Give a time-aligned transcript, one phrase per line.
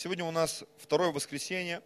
[0.00, 1.82] Сегодня у нас второе воскресенье,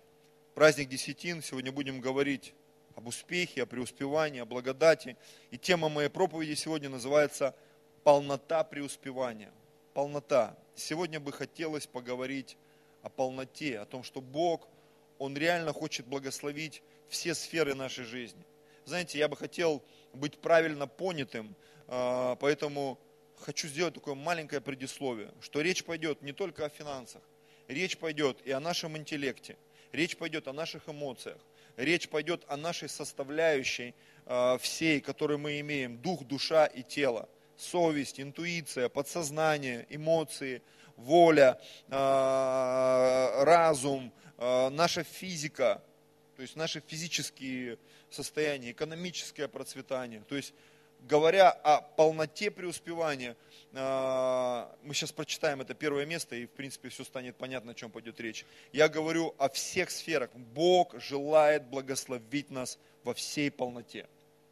[0.55, 1.41] праздник Десятин.
[1.41, 2.53] Сегодня будем говорить
[2.95, 5.17] об успехе, о преуспевании, о благодати.
[5.51, 7.57] И тема моей проповеди сегодня называется
[8.05, 9.51] «Полнота преуспевания».
[9.95, 10.59] Полнота.
[10.75, 12.59] Сегодня бы хотелось поговорить
[13.01, 14.69] о полноте, о том, что Бог,
[15.19, 18.45] Он реально хочет благословить все сферы нашей жизни.
[18.85, 19.83] Знаете, я бы хотел
[20.13, 21.57] быть правильно понятым,
[21.89, 22.99] а, поэтому
[23.39, 27.23] хочу сделать такое маленькое предисловие, что речь пойдет не только о финансах,
[27.73, 29.57] речь пойдет и о нашем интеллекте,
[29.93, 31.39] речь пойдет о наших эмоциях,
[31.77, 33.95] речь пойдет о нашей составляющей
[34.27, 40.63] а, всей, которую мы имеем, дух, душа и тело, совесть, интуиция, подсознание, эмоции,
[40.97, 45.83] воля, а, разум, наша физика,
[46.37, 47.79] то есть наши физические
[48.11, 50.23] состояния, экономическое процветание.
[50.29, 50.55] То есть,
[51.03, 53.37] говоря о полноте преуспевания,
[53.75, 57.91] а, мы сейчас прочитаем это первое место, и в принципе все станет понятно, о чем
[57.91, 58.45] пойдет речь.
[58.73, 60.31] Я говорю о всех сферах.
[60.35, 64.09] Бог желает благословить нас во всей полноте.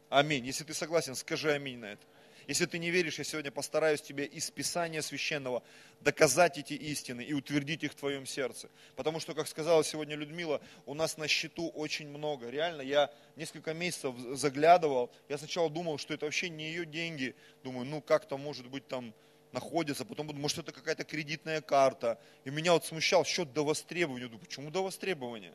[0.09, 0.45] Аминь.
[0.45, 2.05] Если ты согласен, скажи аминь на это.
[2.51, 5.63] Если ты не веришь, я сегодня постараюсь тебе из Писания Священного
[6.01, 8.69] доказать эти истины и утвердить их в твоем сердце.
[8.97, 12.49] Потому что, как сказала сегодня Людмила, у нас на счету очень много.
[12.49, 17.35] Реально, я несколько месяцев заглядывал, я сначала думал, что это вообще не ее деньги.
[17.63, 19.13] Думаю, ну как-то может быть там
[19.53, 22.19] находится, потом буду, может это какая-то кредитная карта.
[22.43, 24.25] И меня вот смущал счет до востребования.
[24.25, 25.53] Думаю, почему до востребования?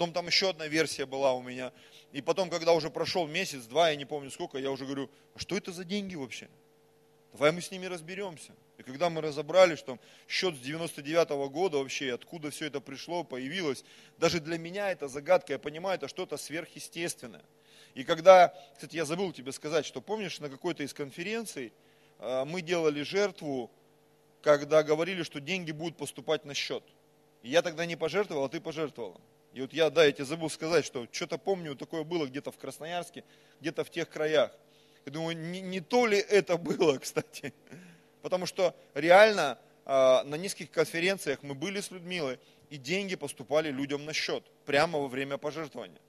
[0.00, 1.74] Потом там еще одна версия была у меня.
[2.12, 5.38] И потом, когда уже прошел месяц, два, я не помню сколько, я уже говорю, а
[5.38, 6.48] что это за деньги вообще?
[7.32, 8.54] Давай мы с ними разберемся.
[8.78, 13.24] И когда мы разобрали, что счет с 99 -го года вообще, откуда все это пришло,
[13.24, 13.84] появилось,
[14.16, 17.44] даже для меня это загадка, я понимаю, это что-то сверхъестественное.
[17.92, 21.74] И когда, кстати, я забыл тебе сказать, что помнишь, на какой-то из конференций
[22.20, 23.70] а, мы делали жертву,
[24.40, 26.84] когда говорили, что деньги будут поступать на счет.
[27.42, 29.20] И я тогда не пожертвовал, а ты пожертвовала.
[29.52, 32.58] И вот я, да, я тебе забыл сказать, что что-то помню, такое было где-то в
[32.58, 33.24] Красноярске,
[33.60, 34.52] где-то в тех краях.
[35.06, 37.52] Я думаю, не, не то ли это было, кстати.
[38.22, 42.38] Потому что реально э, на нескольких конференциях мы были с Людмилой,
[42.68, 46.00] и деньги поступали людям на счет, прямо во время пожертвования.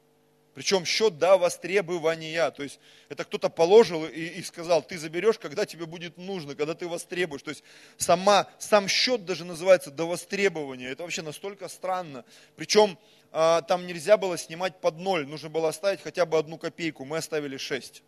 [0.54, 2.52] Причем счет до востребования.
[2.52, 6.74] То есть это кто-то положил и, и сказал, ты заберешь, когда тебе будет нужно, когда
[6.74, 7.42] ты востребуешь.
[7.42, 7.64] То есть
[7.98, 10.90] сама, сам счет даже называется до востребования.
[10.90, 12.26] Это вообще настолько странно.
[12.58, 12.98] Причем
[13.32, 17.58] там нельзя было снимать под ноль, нужно было оставить хотя бы одну копейку, мы оставили
[17.58, 18.04] шесть.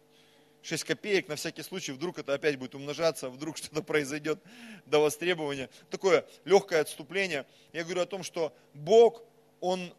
[0.62, 4.40] шесть копеек, на всякий случай, вдруг это опять будет умножаться, вдруг что-то произойдет
[4.86, 5.70] до востребования.
[5.90, 7.46] Такое легкое отступление.
[7.72, 9.24] Я говорю о том, что Бог,
[9.62, 9.94] Он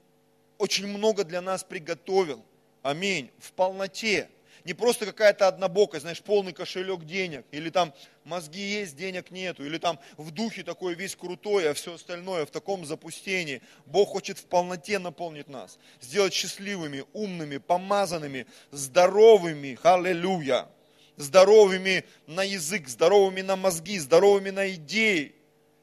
[0.59, 2.45] очень много для нас приготовил.
[2.83, 3.31] Аминь.
[3.39, 4.29] В полноте
[4.65, 7.93] не просто какая-то однобокая, знаешь, полный кошелек денег, или там
[8.25, 12.51] мозги есть, денег нету, или там в духе такой весь крутой, а все остальное в
[12.51, 13.61] таком запустении.
[13.87, 20.69] Бог хочет в полноте наполнить нас, сделать счастливыми, умными, помазанными, здоровыми, аллилуйя,
[21.17, 25.35] здоровыми на язык, здоровыми на мозги, здоровыми на идеи,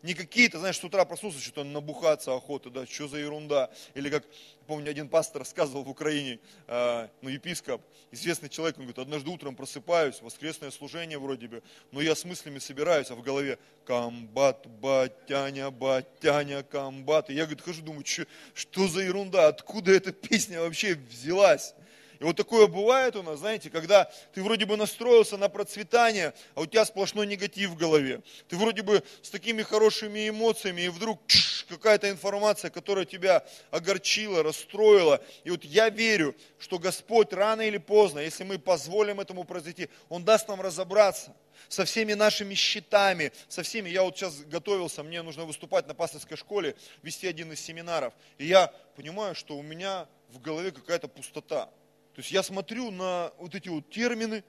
[0.03, 3.69] не какие-то, знаешь, с утра проснулся, что-то набухаться охота, да, что за ерунда.
[3.93, 4.23] Или как,
[4.67, 7.81] помню, один пастор рассказывал в Украине, э, ну, епископ,
[8.11, 12.59] известный человек, он говорит, однажды утром просыпаюсь, воскресное служение вроде бы, но я с мыслями
[12.59, 17.29] собираюсь, а в голове комбат, батяня, батяня, комбат.
[17.29, 21.75] И я, говорит, хожу, думаю, что, что за ерунда, откуда эта песня вообще взялась?
[22.21, 26.61] И вот такое бывает у нас, знаете, когда ты вроде бы настроился на процветание, а
[26.61, 28.21] у тебя сплошной негатив в голове.
[28.47, 31.19] Ты вроде бы с такими хорошими эмоциями, и вдруг
[31.67, 35.19] какая-то информация, которая тебя огорчила, расстроила.
[35.43, 40.23] И вот я верю, что Господь рано или поздно, если мы позволим этому произойти, Он
[40.23, 41.35] даст нам разобраться
[41.69, 43.89] со всеми нашими счетами, со всеми.
[43.89, 48.13] Я вот сейчас готовился, мне нужно выступать на пасторской школе, вести один из семинаров.
[48.37, 51.67] И я понимаю, что у меня в голове какая-то пустота.
[52.13, 54.43] То есть я смотрю на вот эти вот термины,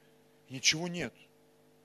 [0.48, 1.12] ничего нет.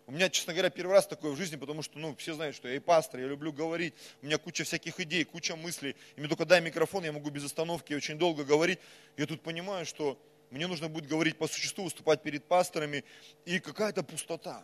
[0.07, 2.69] У меня, честно говоря, первый раз такое в жизни, потому что, ну, все знают, что
[2.69, 5.97] я и пастор, я люблю говорить, у меня куча всяких идей, куча мыслей.
[6.15, 8.79] И мне только дай микрофон, я могу без остановки очень долго говорить.
[9.17, 10.17] Я тут понимаю, что
[10.49, 13.03] мне нужно будет говорить по существу, выступать перед пасторами,
[13.43, 14.63] и какая-то пустота.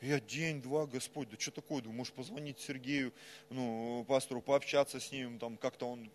[0.00, 3.12] Я день-два, Господь, да что такое, думаю, можешь позвонить Сергею,
[3.50, 6.10] ну, пастору, пообщаться с ним, там как-то он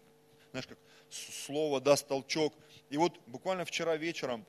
[0.55, 0.77] знаешь, как
[1.09, 2.53] слово даст толчок.
[2.89, 4.45] И вот буквально вчера вечером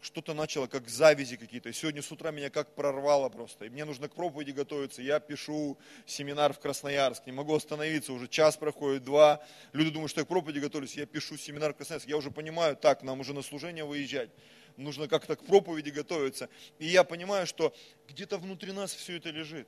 [0.00, 1.72] что-то начало, как завязи какие-то.
[1.72, 3.64] Сегодня с утра меня как прорвало просто.
[3.64, 5.02] И мне нужно к проповеди готовиться.
[5.02, 7.26] Я пишу семинар в Красноярск.
[7.26, 8.12] Не могу остановиться.
[8.12, 9.42] Уже час проходит, два.
[9.72, 10.94] Люди думают, что я к проповеди готовлюсь.
[10.94, 12.08] Я пишу семинар в Красноярск.
[12.08, 14.30] Я уже понимаю, так, нам уже на служение выезжать.
[14.76, 16.48] Нужно как-то к проповеди готовиться.
[16.78, 17.74] И я понимаю, что
[18.08, 19.66] где-то внутри нас все это лежит.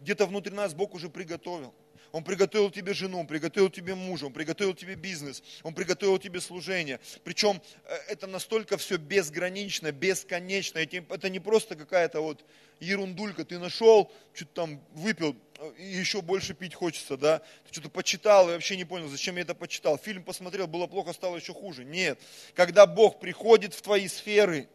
[0.00, 1.74] Где-то внутри нас Бог уже приготовил.
[2.12, 6.40] Он приготовил тебе жену, Он приготовил тебе мужа, Он приготовил тебе бизнес, Он приготовил тебе
[6.40, 7.00] служение.
[7.24, 10.78] Причем э, это настолько все безгранично, бесконечно.
[10.78, 12.44] Это не просто какая-то вот
[12.80, 13.44] ерундулька.
[13.44, 17.40] Ты нашел, что-то там выпил, э, и еще больше пить хочется, да?
[17.66, 19.98] Ты что-то почитал и вообще не понял, зачем я это почитал.
[19.98, 21.84] Фильм посмотрел, было плохо, стало еще хуже.
[21.84, 22.18] Нет.
[22.54, 24.68] Когда Бог приходит в твои сферы,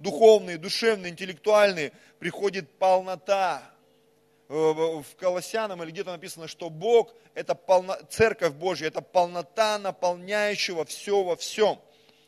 [0.00, 3.70] духовные, душевные, интеллектуальные, приходит полнота
[4.50, 11.22] в Колоссянам или где-то написано, что Бог– это полно, Церковь Божья, это полнота наполняющего все
[11.22, 11.78] во всем.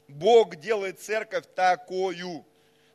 [0.06, 2.46] Бог делает церковь такую,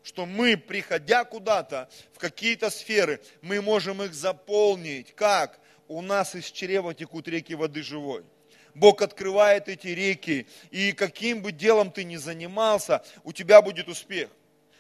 [0.02, 5.14] что мы, приходя куда-то, в какие-то сферы, мы можем их заполнить.
[5.14, 5.60] Как?
[5.90, 8.24] У нас из чрева текут реки воды живой.
[8.76, 14.30] Бог открывает эти реки, и каким бы делом ты ни занимался, у тебя будет успех.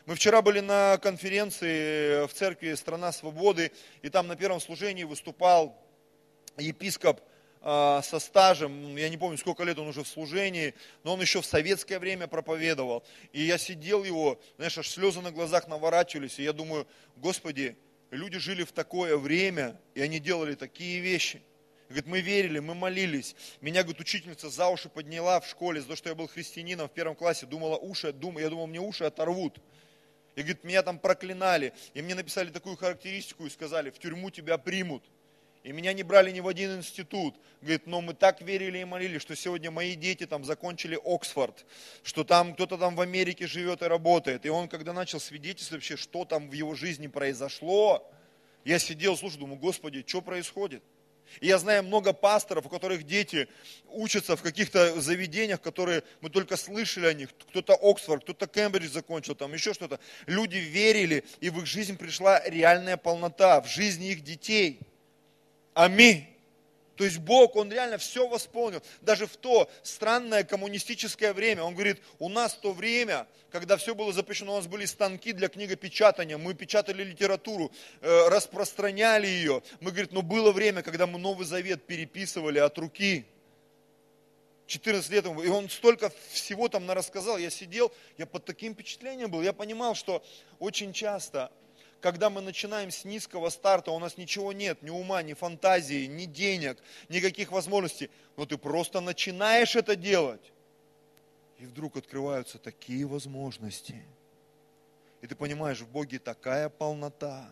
[0.08, 5.78] Мы вчера были на конференции в церкви «Страна свободы», и там на первом служении выступал
[6.58, 7.20] епископ
[7.62, 11.42] а, со стажем, я не помню, сколько лет он уже в служении, но он еще
[11.42, 13.04] в советское время проповедовал.
[13.34, 16.88] И я сидел его, знаешь, аж слезы на глазах наворачивались, и я думаю,
[17.18, 17.76] Господи,
[18.10, 21.42] люди жили в такое время, и они делали такие вещи.
[21.90, 23.36] Говорит, мы верили, мы молились.
[23.60, 26.94] Меня, говорит, учительница за уши подняла в школе, за то, что я был христианином в
[26.94, 29.60] первом классе, думала, уши, дум, я думал, мне уши оторвут.
[30.38, 31.74] И говорит, меня там проклинали.
[31.96, 35.04] И мне написали такую характеристику и сказали, в тюрьму тебя примут.
[35.64, 37.36] И меня не брали ни в один институт.
[37.60, 41.66] Говорит, но мы так верили и молились, что сегодня мои дети там закончили Оксфорд,
[42.04, 44.46] что там кто-то там в Америке живет и работает.
[44.46, 48.08] И он, когда начал свидетельствовать вообще, что там в его жизни произошло,
[48.64, 50.84] я сидел, слушал, думаю, Господи, что происходит?
[51.42, 53.48] И я знаю много пасторов, у которых дети
[53.86, 57.30] учатся в каких-то заведениях, которые мы только слышали о них.
[57.50, 60.00] Кто-то Оксфорд, кто-то Кембридж закончил, там еще что-то.
[60.26, 64.80] Люди верили, и в их жизнь пришла реальная полнота, в жизни их детей.
[65.74, 66.37] Аминь.
[66.98, 68.82] То есть Бог, Он реально все восполнил.
[69.02, 71.64] Даже в то странное коммунистическое время.
[71.64, 75.48] Он говорит, у нас то время, когда все было запрещено, у нас были станки для
[75.48, 77.72] книгопечатания, мы печатали литературу,
[78.02, 79.62] э, распространяли ее.
[79.80, 83.26] Мы, говорит, но было время, когда мы Новый Завет переписывали от руки.
[84.66, 89.42] 14 лет и он столько всего там рассказал, я сидел, я под таким впечатлением был,
[89.42, 90.22] я понимал, что
[90.60, 91.52] очень часто
[92.02, 96.26] когда мы начинаем с низкого старта, у нас ничего нет, ни ума, ни фантазии, ни
[96.26, 96.78] денег,
[97.10, 100.52] никаких возможностей, но ты просто начинаешь это делать.
[101.58, 104.04] И вдруг открываются такие возможности.
[105.22, 107.50] И ты понимаешь, в Боге такая полнота.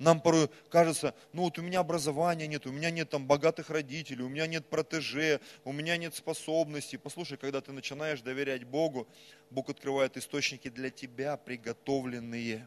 [0.00, 4.24] Нам порой кажется, ну вот у меня образования нет, у меня нет там богатых родителей,
[4.24, 6.96] у меня нет протеже, у меня нет способностей.
[6.96, 9.06] Послушай, когда ты начинаешь доверять Богу,
[9.50, 12.66] Бог открывает источники для тебя, приготовленные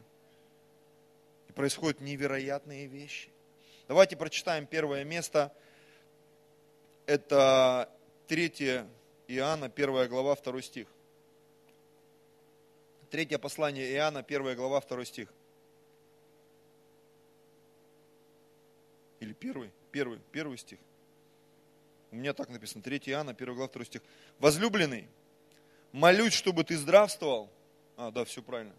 [1.55, 3.29] происходят невероятные вещи.
[3.87, 5.51] Давайте прочитаем первое место.
[7.05, 7.89] Это
[8.27, 8.85] 3
[9.27, 10.87] Иоанна, 1 глава, 2 стих.
[13.09, 15.33] Третье послание Иоанна, 1 глава, 2 стих.
[19.19, 19.71] Или первый?
[19.91, 20.79] Первый, первый стих.
[22.11, 24.01] У меня так написано, 3 Иоанна, 1 глава, 2 стих.
[24.39, 25.07] Возлюбленный,
[25.91, 27.49] молюсь, чтобы ты здравствовал.
[27.97, 28.73] А, да, все правильно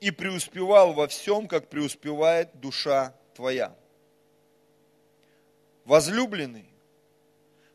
[0.00, 3.76] и преуспевал во всем, как преуспевает душа твоя.
[5.84, 6.66] Возлюбленный,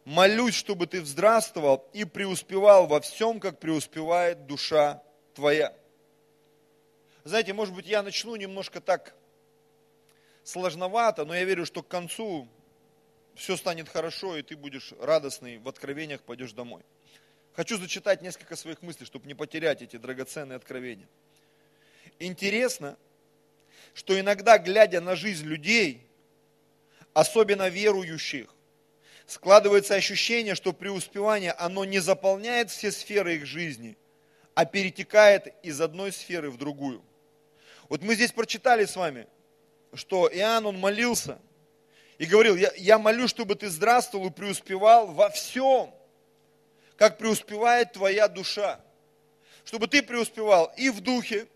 [0.06, 5.03] молюсь, чтобы ты здравствовал и преуспевал во всем, как преуспевает душа
[5.34, 5.74] твоя.
[7.24, 9.15] Знаете, может быть, я начну немножко так
[10.44, 12.48] сложновато, но я верю, что к концу
[13.36, 16.84] все станет хорошо, и ты будешь радостный, в откровениях пойдешь домой.
[17.53, 21.08] Хочу зачитать несколько своих мыслей, чтобы не потерять эти драгоценные откровения.
[22.19, 22.98] Интересно,
[23.93, 26.05] что иногда, глядя на жизнь людей,
[27.13, 28.53] особенно верующих,
[29.25, 33.98] складывается ощущение, что преуспевание, оно не заполняет все сферы их жизни,
[34.53, 37.03] а перетекает из одной сферы в другую.
[37.89, 39.27] Вот мы здесь прочитали с вами,
[39.93, 41.39] что Иоанн, он молился
[42.17, 45.93] и говорил, я, я молю, чтобы ты здравствовал и преуспевал во всем,
[46.98, 48.79] как преуспевает твоя душа.
[49.65, 51.48] Чтобы ты преуспевал и в духе,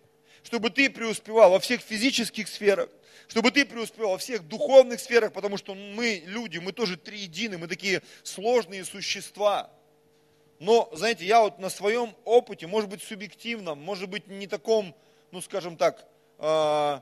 [0.50, 2.90] чтобы ты преуспевал во всех физических сферах,
[3.28, 7.68] чтобы ты преуспевал во всех духовных сферах, потому что мы люди, мы тоже триедины, мы
[7.68, 9.70] такие сложные существа.
[10.58, 14.96] Но, знаете, я вот на своем опыте, может быть, субъективном, может быть, не таком,
[15.30, 16.04] ну, скажем так,
[16.40, 17.00] э,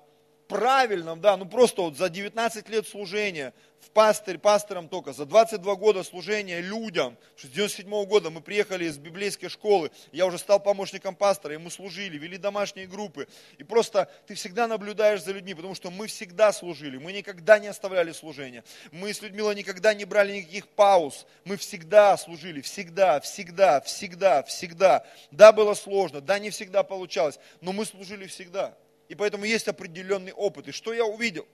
[0.48, 5.76] правильном, да, ну просто вот за 19 лет служения, в пастырь, пастором только, за 22
[5.76, 10.60] года служения людям, с 97 -го года мы приехали из библейской школы, я уже стал
[10.60, 13.28] помощником пастора, мы служили, вели домашние группы,
[13.58, 17.68] и просто ты всегда наблюдаешь за людьми, потому что мы всегда служили, мы никогда не
[17.68, 23.82] оставляли служения, мы с Людмилой никогда не брали никаких пауз, мы всегда служили, всегда, всегда,
[23.82, 25.06] всегда, всегда.
[25.32, 28.76] Да, было сложно, да, не всегда получалось, но мы служили всегда.
[29.10, 30.68] И поэтому есть определенный опыт.
[30.68, 31.48] И что я увидел?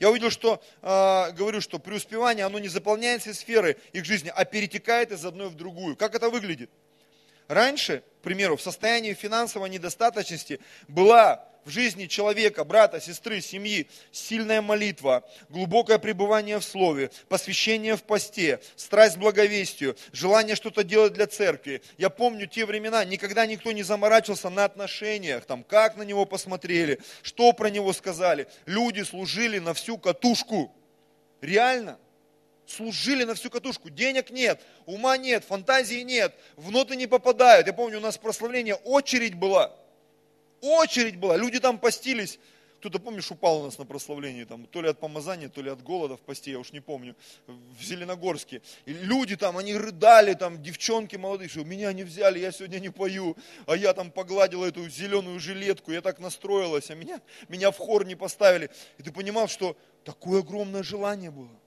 [0.00, 4.44] Я увидел, что, э, говорю, что преуспевание, оно не заполняет все сферы их жизни, а
[4.44, 5.96] перетекает из одной в другую.
[5.96, 6.70] Как это выглядит?
[7.48, 14.60] Раньше, к примеру, в состоянии финансовой недостаточности была в жизни человека, брата, сестры, семьи сильная
[14.60, 21.26] молитва, глубокое пребывание в Слове, посвящение в посте, страсть к благовестию, желание что-то делать для
[21.26, 21.82] церкви.
[21.98, 27.00] Я помню те времена, никогда никто не заморачивался на отношениях, там, как на него посмотрели,
[27.22, 28.46] что про него сказали.
[28.66, 30.72] Люди служили на всю катушку.
[31.40, 31.98] Реально
[32.66, 33.90] служили на всю катушку.
[33.90, 37.66] Денег нет, ума нет, фантазии нет, в ноты не попадают.
[37.66, 39.74] Я помню, у нас прославление очередь была.
[40.64, 42.38] Очередь была, люди там постились.
[42.78, 45.82] Кто-то, помнишь, упал у нас на прославлении, там, то ли от помазания, то ли от
[45.82, 47.16] голода в посте, я уж не помню,
[47.46, 48.62] в Зеленогорске.
[48.86, 52.88] И люди там, они рыдали, там, девчонки молодые, что меня не взяли, я сегодня не
[52.88, 57.76] пою, а я там погладила эту зеленую жилетку, я так настроилась, а меня, меня в
[57.76, 58.70] хор не поставили.
[58.96, 61.60] И ты понимал, что такое огромное желание было.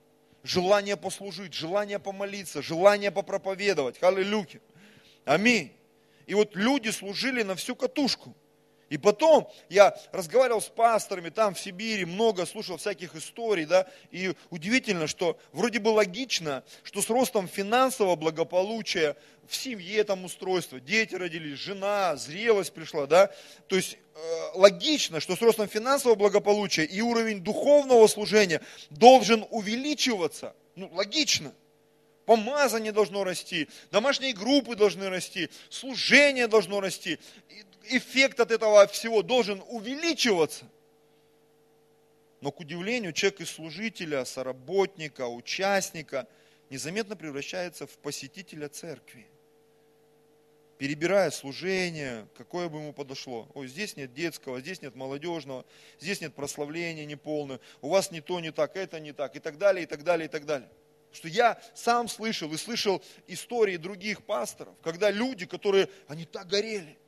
[0.44, 4.02] Желание послужить, желание помолиться, желание попроповедовать.
[4.02, 4.62] Аллилуйя.
[5.26, 5.72] Аминь.
[6.26, 8.36] И вот люди служили на всю катушку.
[8.90, 14.34] И потом я разговаривал с пасторами там в Сибири, много слушал всяких историй, да, и
[14.50, 19.18] удивительно, что вроде бы логично, что с ростом финансового благополучия
[19.48, 23.30] в семье там устройство, дети родились, жена, зрелость пришла, да,
[23.68, 24.20] то есть э,
[24.54, 31.54] логично, что с ростом финансового благополучия и уровень духовного служения должен увеличиваться, ну логично–
[32.28, 37.20] помазание должно расти, домашние группы должны расти, служение должно расти
[37.90, 40.66] эффект от этого всего должен увеличиваться.
[42.42, 46.28] Но, к удивлению, человек из служителя, соработника, участника
[46.70, 49.28] незаметно превращается в посетителя церкви.
[50.78, 53.50] Перебирая служение, какое бы ему подошло.
[53.56, 55.66] Ой, здесь нет детского, здесь нет молодежного,
[56.00, 59.58] здесь нет прославления неполного, у вас не то, не так, это не так, и так
[59.58, 60.70] далее, и так далее, и так далее.
[61.12, 66.96] Что я сам слышал и слышал истории других пасторов, когда люди, которые, они так горели–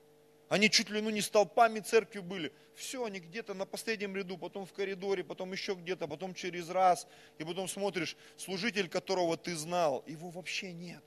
[0.49, 2.51] они чуть ли ну не столпами церкви были.
[2.73, 7.07] Все, они где-то на последнем ряду, потом в коридоре, потом еще где-то, потом через раз.
[7.37, 11.03] И потом смотришь, служитель, которого ты знал, его вообще нет.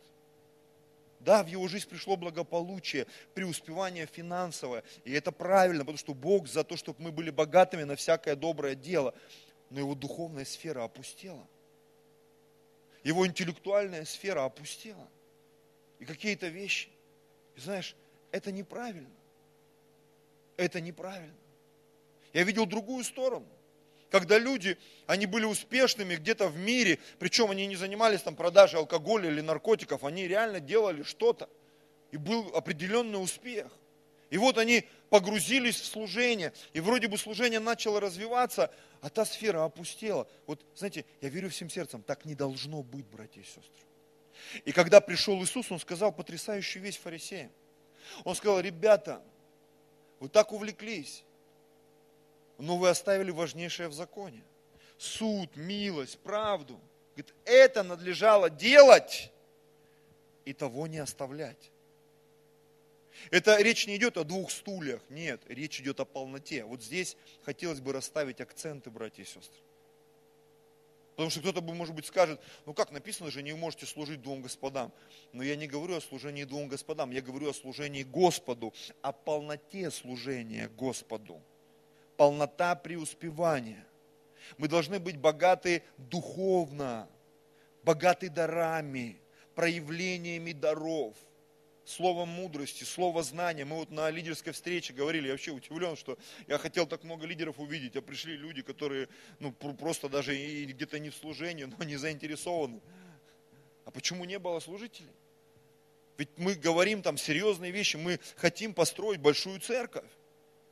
[1.18, 4.84] Да, в его жизнь пришло благополучие, преуспевание финансовое.
[5.04, 8.76] И это правильно, потому что Бог за то, чтобы мы были богатыми на всякое доброе
[8.76, 9.12] дело.
[9.70, 11.46] Но его духовная сфера опустела.
[13.02, 15.08] Его интеллектуальная сфера опустела.
[15.99, 16.90] И какие-то вещи.
[17.56, 17.96] И знаешь,
[18.30, 19.11] это неправильно.
[20.56, 21.35] Это неправильно.
[22.32, 23.47] Я видел другую сторону.
[24.11, 29.30] Когда люди, они были успешными где-то в мире, причем они не занимались там продажей алкоголя
[29.30, 31.49] или наркотиков, они реально делали что-то.
[32.11, 33.73] И был определенный успех.
[34.28, 39.64] И вот они погрузились в служение, и вроде бы служение начало развиваться, а та сфера
[39.64, 40.26] опустела.
[40.47, 43.87] Вот, знаете, я верю всем сердцем, так не должно быть, братья и сестры.
[44.64, 47.50] И когда пришел Иисус, Он сказал потрясающую вещь фарисеям.
[48.25, 49.23] Он сказал, ребята,
[50.23, 51.25] вы так увлеклись,
[52.57, 54.41] но вы оставили важнейшее в законе.
[54.97, 56.79] Суд, милость, правду.
[57.17, 59.33] Говорит, это надлежало делать
[60.45, 61.73] и того не оставлять.
[63.33, 66.64] Это речь не идет о двух стульях, нет, речь идет о полноте.
[66.67, 69.61] Вот здесь хотелось бы расставить акценты, братья и сестры.
[71.23, 74.93] Потому что кто-то, может быть, скажет, ну как написано же, не можете служить двум господам.
[75.33, 79.93] Но я не говорю о служении двум господам, я говорю о служении Господу, о полноте
[79.93, 81.41] служения Господу.
[82.17, 83.87] Полнота преуспевания.
[84.59, 87.09] Мы должны быть богаты духовно,
[87.85, 89.21] богаты дарами,
[89.55, 91.14] проявлениями даров–
[91.84, 93.64] слово мудрости, слово знания.
[93.64, 97.58] Мы вот на лидерской встрече говорили, я вообще удивлен, что я хотел так много лидеров
[97.58, 99.08] увидеть, а пришли люди, которые
[99.40, 100.34] ну, просто даже
[100.64, 102.80] где-то не в служении, но не заинтересованы.
[103.84, 105.10] А почему не было служителей?
[106.18, 110.08] Ведь мы говорим там серьезные вещи, мы хотим построить большую церковь.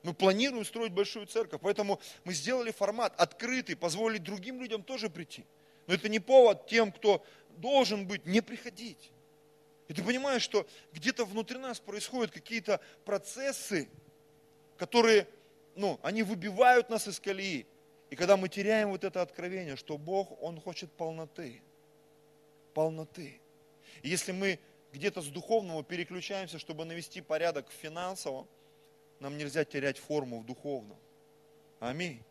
[0.02, 5.44] Мы планируем строить большую церковь, поэтому мы сделали формат открытый, позволили другим людям тоже прийти.
[5.86, 7.24] Но это не повод тем, кто
[7.56, 9.10] должен быть, не приходить.
[9.90, 13.88] И ты понимаешь, что где-то внутри нас происходят какие-то процессы,
[14.76, 15.26] которые
[15.75, 17.66] ну, они выбивают нас из колеи.
[18.09, 21.61] И когда мы теряем вот это откровение, что Бог, Он хочет полноты.
[22.73, 23.40] Полноты.
[24.02, 24.61] И если мы
[24.92, 28.47] где-то с духовного переключаемся, чтобы навести порядок в финансовом,
[29.18, 30.99] нам нельзя терять форму в духовном.
[31.80, 32.23] Аминь.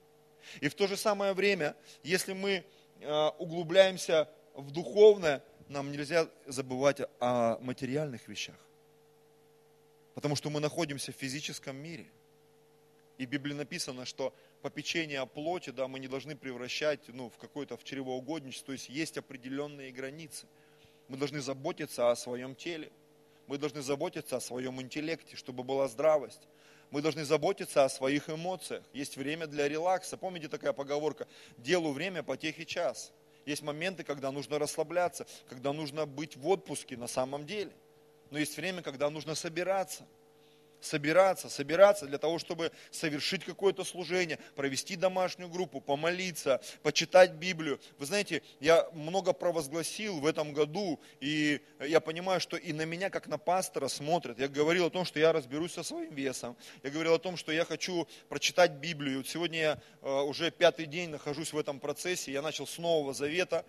[0.62, 2.64] И в то же самое время, если мы
[3.02, 8.56] э, углубляемся в духовное, нам нельзя забывать о материальных вещах.
[10.16, 12.08] Потому что мы находимся в физическом мире.
[13.18, 17.38] И в Библии написано, что попечение о плоти, да, мы не должны превращать ну, в
[17.38, 20.48] какое-то в чревоугодничество, то есть есть определенные границы.
[21.08, 22.92] Мы должны заботиться о своем теле,
[23.48, 26.42] мы должны заботиться о своем интеллекте, чтобы была здравость.
[26.92, 28.84] Мы должны заботиться о своих эмоциях.
[28.94, 30.18] Есть время для релакса.
[30.18, 31.28] Помните такая поговорка?
[31.58, 33.12] Делу время, потехи час.
[33.46, 37.72] Есть моменты, когда нужно расслабляться, когда нужно быть в отпуске на самом деле.
[38.30, 40.06] Но есть время, когда нужно собираться–
[40.82, 47.80] собираться, собираться для того, чтобы совершить какое-то служение, провести домашнюю группу, помолиться, почитать Библию.
[47.98, 53.10] Вы знаете, я много провозгласил в этом году, и я понимаю, что и на меня,
[53.10, 54.40] как на пастора, смотрят.
[54.40, 56.56] Я говорил о том, что я разберусь со своим весом.
[56.84, 59.24] Я говорил о том, что я хочу прочитать Библию.
[59.24, 62.32] Сегодня я э, уже пятый день нахожусь в этом процессе.
[62.32, 63.66] Я начал с Нового Завета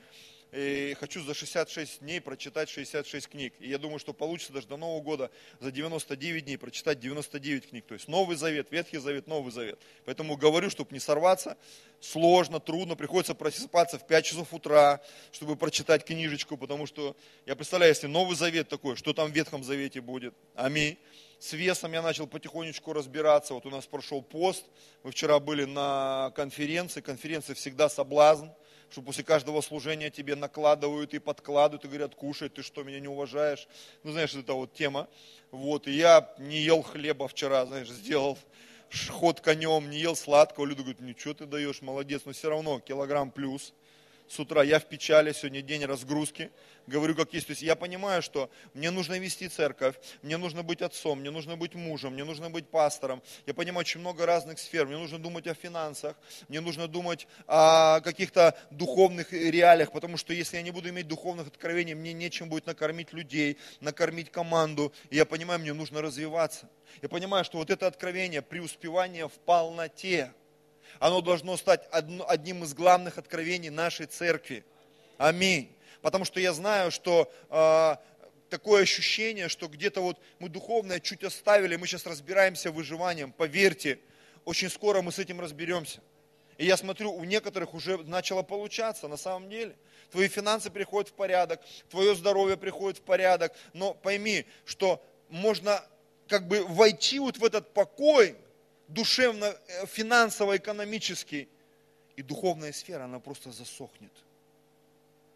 [0.52, 3.54] и хочу за 66 дней прочитать 66 книг.
[3.61, 5.30] И я думаю, что получится даже до Нового года
[5.61, 7.85] за 99 дней прочитать 99 книг.
[7.87, 9.78] То есть Новый Завет, Ветхий Завет, Новый Завет.
[10.04, 11.57] Поэтому говорю, чтобы не сорваться,
[12.00, 15.00] сложно, трудно, приходится просыпаться в 5 часов утра,
[15.33, 17.16] чтобы прочитать книжечку, потому что
[17.47, 20.35] я представляю, если Новый Завет такой, что там в Ветхом Завете будет.
[20.54, 20.99] Аминь
[21.40, 23.54] с весом я начал потихонечку разбираться.
[23.54, 24.66] Вот у нас прошел пост,
[25.02, 28.49] мы вчера были на конференции, конференция всегда соблазн,
[28.90, 33.09] что после каждого служения тебе накладывают и подкладывают, и говорят, кушай, ты что, меня не
[33.09, 33.68] уважаешь?
[34.02, 35.09] Ну, знаешь, это вот тема.
[35.50, 38.37] Вот, и я не ел хлеба вчера, знаешь, сделал
[39.09, 40.66] ход конем, не ел сладкого.
[40.66, 43.73] Люди говорят, ничего ты даешь, молодец, но все равно килограмм плюс
[44.30, 46.52] с утра, я в печали, сегодня день разгрузки,
[46.87, 47.49] говорю как есть.
[47.49, 51.56] То есть я понимаю, что мне нужно вести церковь, мне нужно быть отцом, мне нужно
[51.56, 53.22] быть мужем, мне нужно быть пастором.
[53.46, 56.16] Я понимаю очень много разных сфер, мне нужно думать о финансах,
[56.49, 61.49] мне нужно думать о каких-то духовных реалиях, потому что если я не буду иметь духовных
[61.49, 64.92] откровений, мне нечем будет накормить людей, накормить команду.
[65.10, 66.71] И я понимаю, мне нужно развиваться.
[67.02, 70.32] Я понимаю, что вот это откровение, преуспевание в полноте,
[70.98, 74.64] оно должно стать одним из главных откровений нашей церкви.
[75.18, 75.74] Аминь.
[76.02, 77.96] Потому что я знаю, что э,
[78.48, 83.32] такое ощущение, что где-то вот мы духовное чуть оставили, мы сейчас разбираемся выживанием.
[83.32, 83.98] Поверьте,
[84.44, 86.00] очень скоро мы с этим разберемся.
[86.58, 89.74] И я смотрю, у некоторых уже начало получаться на самом деле.
[90.10, 93.54] Твои финансы приходят в порядок, твое здоровье приходит в порядок.
[93.72, 95.82] Но пойми, что можно
[96.28, 98.36] как бы войти вот в этот покой,
[98.90, 101.48] душевно, э, финансово, экономически.
[102.16, 104.12] И духовная сфера, она просто засохнет.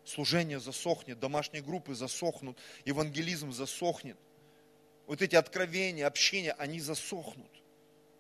[0.05, 4.19] Служение засохнет, домашние группы засохнут, евангелизм засохнет.
[5.07, 7.51] Вот эти откровения, общения, они засохнут.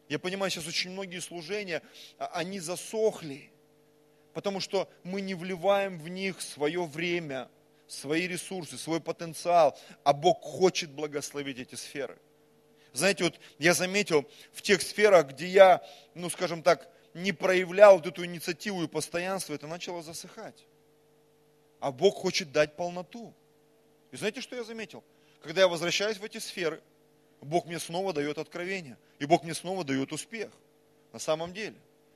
[0.09, 1.83] Я понимаю, сейчас очень многие служения,
[2.19, 3.51] а, они засохли,
[4.33, 7.51] потому что мы не вливаем в них свое время,
[7.87, 12.19] свои ресурсы, свой потенциал, а Бог хочет благословить эти сферы.
[12.95, 18.07] Знаете, вот я заметил в тех сферах, где я, ну скажем так, не проявлял вот
[18.07, 20.65] эту инициативу и постоянство, это начало засыхать.
[21.81, 23.35] А Бог хочет дать полноту.
[24.13, 25.03] И знаете, что я заметил?
[25.43, 26.81] Когда я возвращаюсь в эти сферы,
[27.41, 28.97] Бог мне снова дает откровение.
[29.19, 30.51] И Бог мне снова дает успех.
[31.13, 31.75] На самом деле.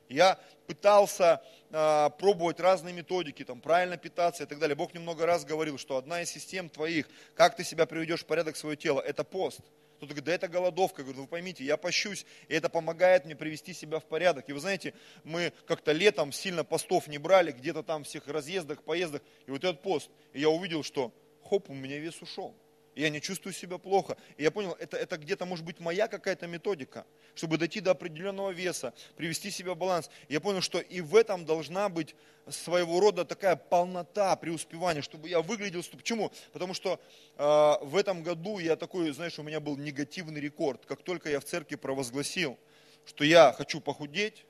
[0.09, 0.39] Я
[0.69, 4.77] пытался э, пробовать разные методики, там, правильно питаться и так далее.
[4.77, 8.57] Бог немного раз говорил, что одна из систем твоих, как ты себя приведешь в порядок
[8.57, 9.61] свое тело, это пост.
[9.99, 11.03] Кто-то говорит, да это голодовка.
[11.03, 14.49] Я говорю, вы поймите, я пощусь, и это помогает мне привести себя в порядок.
[14.49, 19.23] И вы знаете, мы как-то летом сильно постов не брали, где-то там всех разъездах, поездах,
[19.47, 20.09] и вот этот пост.
[20.33, 22.55] И я увидел, что хоп, у меня вес ушел
[22.95, 24.17] и я не чувствую себя плохо.
[24.37, 28.51] И я понял, это, это где-то может быть моя какая-то методика, чтобы дойти до определенного
[28.51, 30.11] веса, привести себя в баланс.
[30.29, 32.15] И я понял, что и в этом должна быть
[32.49, 35.83] своего рода такая полнота преуспевания, чтобы я выглядел...
[35.97, 36.33] Почему?
[36.53, 37.01] Потому что
[37.37, 40.85] э, в этом году я такой, знаешь, у меня был негативный рекорд.
[40.87, 42.59] Как только я в церкви провозгласил,
[43.05, 44.45] что я хочу похудеть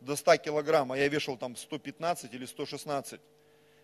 [0.00, 3.20] до 100 килограмм, а я вешал там 115 или 116,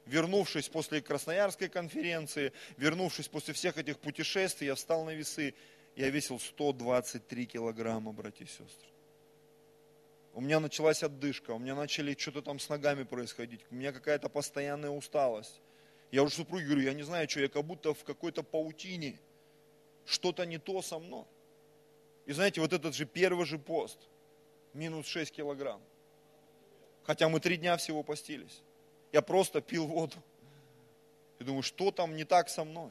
[0.07, 5.55] вернувшись после Красноярской конференции, вернувшись после всех этих путешествий, я встал на весы,
[5.97, 8.89] я весил 123 килограмма, братья и сестры.
[10.35, 14.29] У меня началась отдышка, у меня начали что-то там с ногами происходить, у меня какая-то
[14.29, 15.61] постоянная усталость.
[16.11, 19.19] Я уже супруге говорю, я не знаю, что, я как будто в какой-то паутине,
[20.05, 21.25] что-то не то со мной.
[22.27, 23.99] И знаете, вот этот же первый же пост,
[24.75, 25.83] Минус 6 килограмм.
[27.05, 28.63] Хотя мы три дня всего постились.
[29.13, 30.17] Я просто пил воду.
[31.39, 32.91] И думаю, что там не так со мной?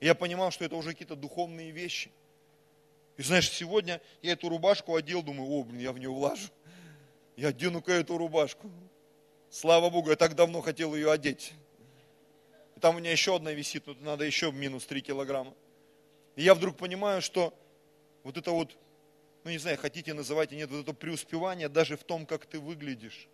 [0.00, 2.10] И я понимал, что это уже какие-то духовные вещи.
[3.16, 6.48] И знаешь, сегодня я эту рубашку одел, думаю, о, блин, я в нее влажу.
[7.36, 8.70] Я одену-ка эту рубашку.
[9.50, 11.52] Слава Богу, я так давно хотел ее одеть.
[12.76, 15.52] И там у меня еще одна висит, но надо еще минус 3 килограмма.
[16.36, 17.52] И я вдруг понимаю, что
[18.22, 18.76] вот это вот,
[19.42, 23.26] ну не знаю, хотите называйте, нет, вот это преуспевание даже в том, как ты выглядишь.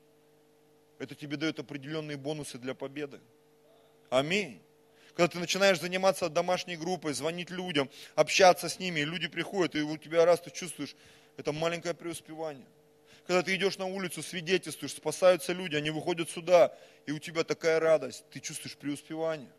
[0.99, 3.21] Это тебе дает определенные бонусы для победы.
[4.11, 4.61] Аминь.
[5.15, 9.97] Когда ты начинаешь заниматься домашней группой, звонить людям, общаться с ними, люди приходят, и у
[9.97, 10.97] тебя раз ты чувствуешь,
[11.37, 12.67] это маленькое преуспевание.
[13.27, 16.77] Когда ты идешь на улицу, свидетельствуешь, спасаются люди, они выходят сюда,
[17.07, 19.51] и у тебя такая радость, ты чувствуешь преуспевание.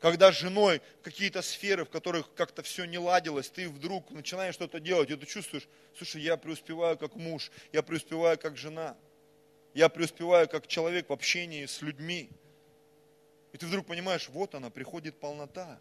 [0.00, 4.80] Когда с женой какие-то сферы, в которых как-то все не ладилось, ты вдруг начинаешь что-то
[4.80, 8.96] делать, и ты чувствуешь, слушай, я преуспеваю как муж, я преуспеваю как жена,
[9.74, 12.30] я преуспеваю как человек в общении с людьми.
[13.52, 15.80] И ты вдруг понимаешь, вот она, приходит полнота.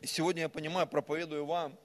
[0.00, 1.78] И сегодня я понимаю, проповедую вам,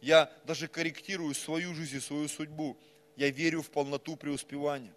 [0.00, 2.78] я даже корректирую свою жизнь и свою судьбу.
[3.16, 4.94] Я верю в полноту преуспевания.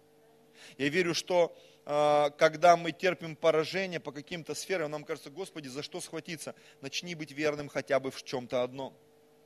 [0.78, 5.82] Я верю, что э, когда мы терпим поражение по каким-то сферам, нам кажется, Господи, за
[5.82, 6.54] что схватиться?
[6.80, 8.96] Начни быть верным хотя бы в чем-то одном.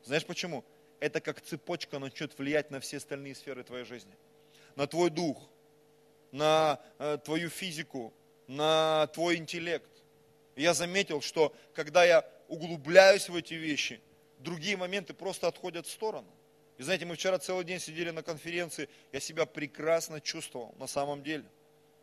[0.05, 0.64] Знаешь почему?
[1.01, 4.14] Это как цепочка начнет влиять на все остальные сферы твоей жизни.
[4.77, 5.48] На твой дух,
[6.33, 8.12] на э, твою физику,
[8.47, 9.91] на твой интеллект.
[10.57, 14.01] Я заметил, что когда я углубляюсь в эти вещи,
[14.38, 16.29] другие моменты просто отходят в сторону.
[16.79, 21.23] И знаете, мы вчера целый день сидели на конференции, я себя прекрасно чувствовал на самом
[21.23, 21.45] деле.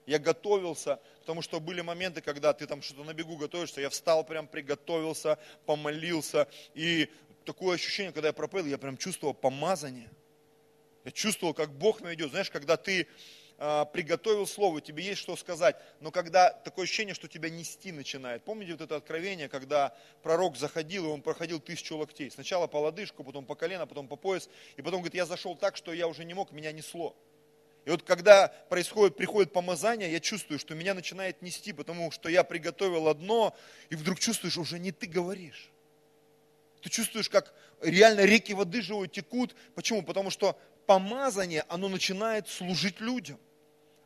[0.06, 4.24] Я готовился, потому что были моменты, когда ты там что-то на бегу готовишься, я встал
[4.24, 7.10] прям, приготовился, помолился, и
[7.46, 10.10] такое ощущение, когда я пропел, я прям чувствовал помазание.
[11.06, 12.32] Я чувствовал, как Бог меня идет.
[12.32, 13.08] Знаешь, когда ты
[13.58, 18.44] а, приготовил слово, тебе есть что сказать, но когда такое ощущение, что тебя нести начинает.
[18.44, 22.30] Помните вот это откровение, когда пророк заходил, и он проходил тысячу локтей.
[22.30, 24.50] Сначала по лодыжку, потом по колено, потом по пояс.
[24.76, 27.16] И потом говорит, я зашел так, что я уже не мог, меня несло.
[27.86, 32.44] И вот когда происходит, приходит помазание, я чувствую, что меня начинает нести, потому что я
[32.44, 33.56] приготовил одно,
[33.90, 35.70] и вдруг чувствуешь, уже не ты говоришь.
[36.82, 39.56] Ты чувствуешь, как реально реки воды живой текут.
[39.76, 40.04] Почему?
[40.04, 43.40] Потому что помазание, оно начинает служить людям.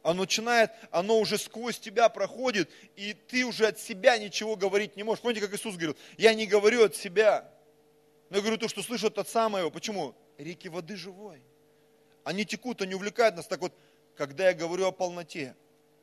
[0.01, 5.03] Оно начинает, оно уже сквозь тебя проходит, и ты уже от себя ничего говорить не
[5.03, 5.21] можешь.
[5.21, 7.51] Помните, как Иисус говорил, я не говорю от себя,
[8.29, 9.69] но я говорю то, что слышит от самого.
[9.69, 10.15] Почему?
[10.37, 11.41] Реки воды живой.
[12.23, 13.47] Они текут, они увлекают нас.
[13.47, 13.73] Так вот,
[14.15, 15.55] когда я говорю о полноте,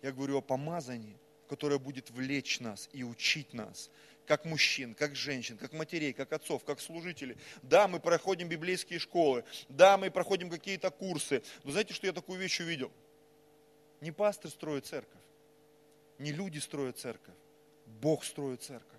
[0.02, 3.90] я говорю о помазании, которое будет влечь нас и учить нас
[4.26, 7.36] как мужчин, как женщин, как матерей, как отцов, как служителей.
[7.62, 11.42] Да, мы проходим библейские школы, да, мы проходим какие-то курсы.
[11.64, 12.92] Но знаете, что я такую вещь увидел?
[14.00, 15.22] Не пастор строит церковь,
[16.18, 17.34] не люди строят церковь,
[17.86, 18.90] Бог строит церковь.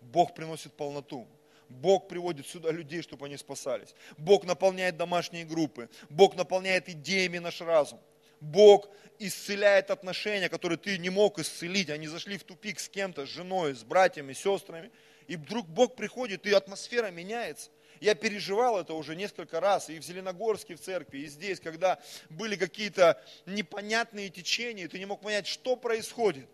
[0.00, 1.26] Бог приносит полноту.
[1.68, 3.94] Бог приводит сюда людей, чтобы они спасались.
[4.16, 5.90] Бог наполняет домашние группы.
[6.08, 8.00] Бог наполняет идеями наш разум.
[8.40, 11.90] Бог исцеляет отношения, которые ты не мог исцелить.
[11.90, 14.90] Они зашли в тупик с кем-то, с женой, с братьями, сестрами.
[15.26, 17.70] И вдруг Бог приходит, и атмосфера меняется.
[18.00, 22.54] Я переживал это уже несколько раз, и в Зеленогорске в церкви, и здесь, когда были
[22.54, 26.46] какие-то непонятные течения, ты не мог понять, что происходит.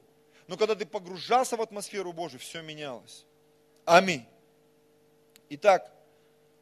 [0.47, 3.27] Но когда ты погружался в атмосферу Божию, все менялось.
[3.85, 4.25] Аминь.
[5.51, 5.93] Итак,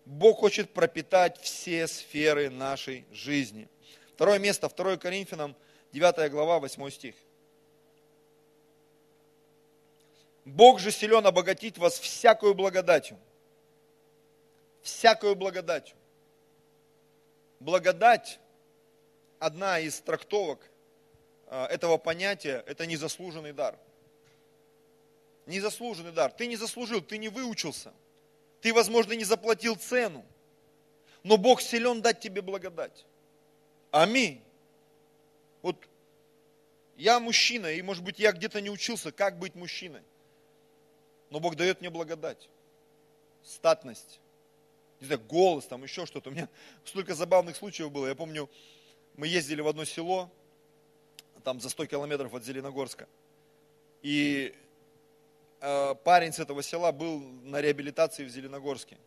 [0.06, 3.68] Бог хочет пропитать все сферы нашей жизни–
[4.20, 5.56] Второе место, 2 Коринфянам,
[5.92, 7.14] 9 глава, 8 стих.
[10.44, 13.18] Бог же силен обогатить вас всякую благодатью.
[14.82, 15.96] Всякую благодатью.
[17.60, 18.38] Благодать,
[19.38, 20.70] одна из трактовок
[21.46, 23.78] а, этого понятия, это незаслуженный дар.
[25.46, 26.30] Незаслуженный дар.
[26.30, 27.90] Ты не заслужил, ты не выучился.
[28.60, 30.26] Ты, возможно, не заплатил цену.
[31.22, 33.06] Но Бог силен дать тебе благодать.
[33.90, 34.42] Аминь.
[35.62, 35.76] Вот
[36.96, 40.02] я мужчина, и может быть я где-то не учился, как быть мужчиной.
[41.30, 42.48] Но Бог дает мне благодать,
[43.42, 44.20] статность,
[45.00, 46.30] не знаю, голос, там еще что-то.
[46.30, 46.48] У меня
[46.84, 48.06] столько забавных случаев было.
[48.06, 48.50] Я помню,
[49.16, 50.30] мы ездили в одно село,
[51.42, 53.08] там за 100 километров от Зеленогорска.
[54.02, 54.54] И
[55.60, 58.98] э, парень с этого села был на реабилитации в Зеленогорске.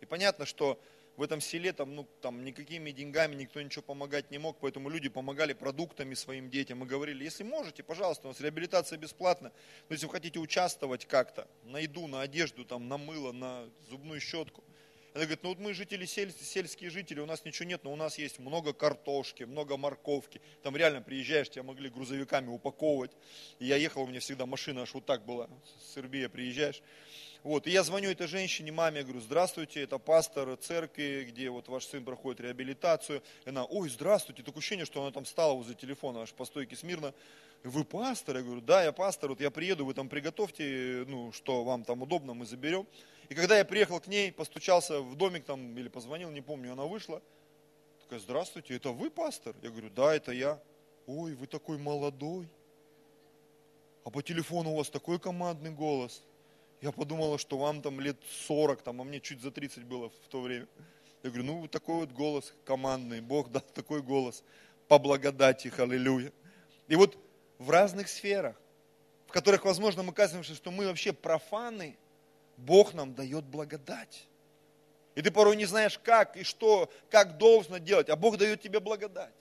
[0.00, 0.78] И понятно, что
[1.16, 5.08] в этом селе там, ну, там никакими деньгами никто ничего помогать не мог, поэтому люди
[5.08, 6.78] помогали продуктами своим детям.
[6.78, 9.52] Мы говорили, если можете, пожалуйста, у нас реабилитация бесплатна,
[9.88, 14.20] но если вы хотите участвовать как-то, на еду, на одежду, там, на мыло, на зубную
[14.20, 14.64] щетку.
[15.12, 17.96] Она говорит, ну вот мы жители, сель, сельские жители, у нас ничего нет, но у
[17.96, 20.40] нас есть много картошки, много морковки.
[20.62, 23.10] Там реально приезжаешь, тебя могли грузовиками упаковывать.
[23.58, 25.48] И я ехал, у меня всегда машина аж вот так была,
[25.80, 26.80] с Сербии приезжаешь.
[27.42, 31.86] Вот, и я звоню этой женщине, маме, говорю, здравствуйте, это пастор церкви, где вот ваш
[31.86, 33.22] сын проходит реабилитацию.
[33.46, 36.76] И она, ой, здравствуйте, такое ощущение, что она там стала возле телефона, аж по стойке
[36.76, 37.14] смирно.
[37.64, 38.36] Вы пастор?
[38.36, 42.02] Я говорю, да, я пастор, вот я приеду, вы там приготовьте, ну, что вам там
[42.02, 42.86] удобно, мы заберем.
[43.30, 46.84] И когда я приехал к ней, постучался в домик там или позвонил, не помню, она
[46.84, 47.22] вышла.
[48.02, 49.54] Такая, здравствуйте, это вы пастор?
[49.62, 50.60] Я говорю, да, это я.
[51.06, 52.48] Ой, вы такой молодой.
[54.04, 56.22] А по телефону у вас такой командный голос.
[56.80, 58.16] Я подумала, что вам там лет
[58.46, 60.66] 40, там, а мне чуть за 30 было в то время.
[61.22, 64.42] Я говорю, ну такой вот голос командный, Бог дал такой голос
[64.88, 66.32] по благодати, аллилуйя.
[66.88, 67.18] И вот
[67.58, 68.56] в разных сферах,
[69.26, 71.98] в которых, возможно, мы кажемся, что мы вообще профаны,
[72.56, 74.26] Бог нам дает благодать.
[75.14, 78.80] И ты порой не знаешь, как и что, как должно делать, а Бог дает тебе
[78.80, 79.34] благодать.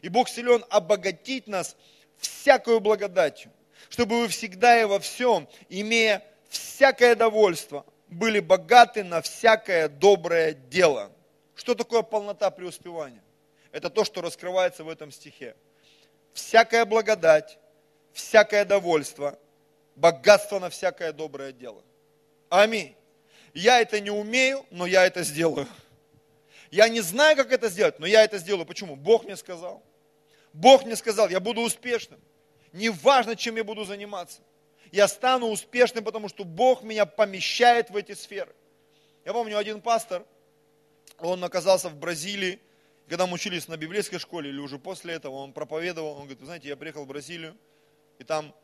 [0.00, 1.76] И Бог силен обогатить нас
[2.18, 3.50] всякую благодатью,
[3.88, 6.22] чтобы вы всегда и во всем, имея
[6.56, 11.12] всякое довольство, были богаты на всякое доброе дело.
[11.54, 13.22] Что такое полнота преуспевания?
[13.72, 15.56] Это то, что раскрывается в этом стихе.
[16.32, 17.58] Всякая благодать,
[18.12, 19.38] всякое довольство,
[19.96, 21.82] богатство на всякое доброе дело.
[22.48, 22.96] Аминь.
[23.52, 25.68] Я это не умею, но я это сделаю.
[26.70, 28.66] Я не знаю, как это сделать, но я это сделаю.
[28.66, 28.96] Почему?
[28.96, 29.82] Бог мне сказал.
[30.52, 32.20] Бог мне сказал, я буду успешным.
[32.72, 34.40] Неважно, чем я буду заниматься
[34.94, 38.54] я стану успешным, потому что Бог меня помещает в эти сферы.
[39.24, 40.24] Я помню, один пастор,
[41.18, 42.60] он оказался в Бразилии,
[43.08, 46.46] когда мы учились на библейской школе, или уже после этого, он проповедовал, он говорит, вы
[46.46, 47.56] знаете, я приехал в Бразилию,
[48.20, 48.54] и там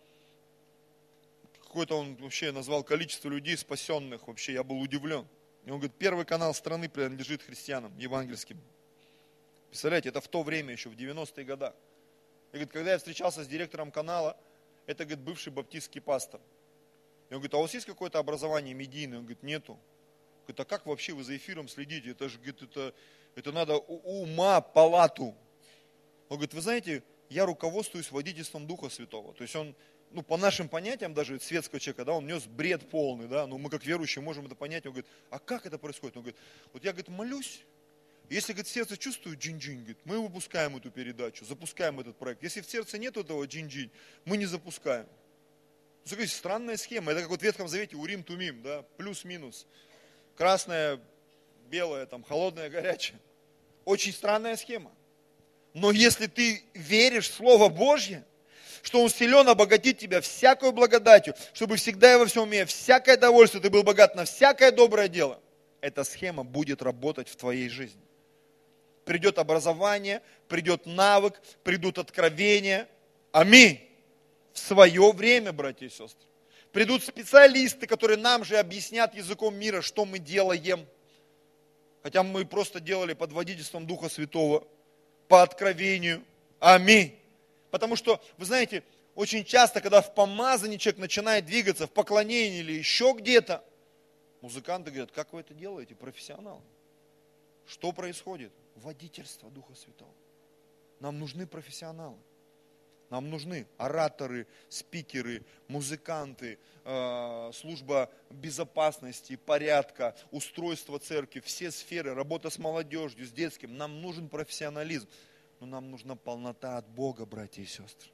[1.65, 5.27] какое-то он вообще назвал количество людей спасенных, вообще я был удивлен.
[5.65, 8.61] И он говорит, первый канал страны принадлежит христианам, евангельским.
[9.69, 11.73] Представляете, это в то время еще, в 90-е годы.
[12.53, 14.37] И говорит, когда я встречался с директором канала,
[14.87, 16.41] это, говорит, бывший баптистский пастор.
[17.29, 19.19] И он говорит, а у вас есть какое-то образование медийное?
[19.19, 19.79] Он говорит, нету.
[20.43, 22.11] Говорит, а как вообще вы за эфиром следите?
[22.11, 22.95] Это же, говорит, это,
[23.37, 25.35] это надо ума палату.
[26.29, 29.33] Он говорит, вы знаете, я руководствуюсь водительством Духа Святого.
[29.35, 29.77] То есть он,
[30.11, 33.71] ну, по нашим понятиям, даже светского человека, да, он нес бред полный, да, но мы
[33.71, 34.85] как верующие можем это понять.
[34.87, 36.17] Он говорит, а как это происходит?
[36.17, 36.41] Он говорит,
[36.73, 37.63] вот я, говорит, молюсь,
[38.31, 42.41] если, говорит, сердце чувствует джин-джин, говорит, мы выпускаем эту передачу, запускаем этот проект.
[42.45, 43.91] Если в сердце нет этого джин-джин,
[44.25, 45.07] мы не запускаем.
[46.05, 47.11] Смотрите, странная схема.
[47.11, 49.67] Это как вот в Ветхом Завете Урим Тумим, да, плюс-минус.
[50.37, 51.01] Красное,
[51.69, 53.19] белое, там, холодное, горячее.
[53.85, 54.93] Очень странная схема.
[55.75, 58.25] Но если ты веришь в Слово Божье,
[58.83, 63.61] что Он силен обогатить тебя всякую благодатью, чтобы всегда и во всем умея всякое довольство,
[63.61, 65.41] ты был богат на всякое доброе дело,
[65.81, 68.01] эта схема будет работать в твоей жизни
[69.11, 72.87] придет образование, придет навык, придут откровения.
[73.33, 73.81] Аминь.
[74.53, 76.29] В свое время, братья и сестры.
[76.71, 80.87] Придут специалисты, которые нам же объяснят языком мира, что мы делаем.
[82.05, 84.65] Хотя мы просто делали под водительством Духа Святого,
[85.27, 86.23] по откровению.
[86.61, 87.19] Аминь.
[87.73, 88.85] Потому что, вы знаете,
[89.17, 93.65] очень часто, когда в помазании человек начинает двигаться, в поклонении или еще где-то,
[94.41, 96.63] музыканты говорят, как вы это делаете, профессионал?
[97.67, 98.53] Что происходит?
[98.83, 100.15] Водительство Духа Святого.
[101.01, 102.19] Нам нужны профессионалы.
[103.11, 112.59] Нам нужны ораторы, спикеры, музыканты, э, служба безопасности, порядка, устройство церкви, все сферы, работа с
[112.59, 113.77] молодежью, с детским.
[113.77, 115.09] Нам нужен профессионализм.
[115.59, 118.11] Но нам нужна полнота от Бога, братья и сестры.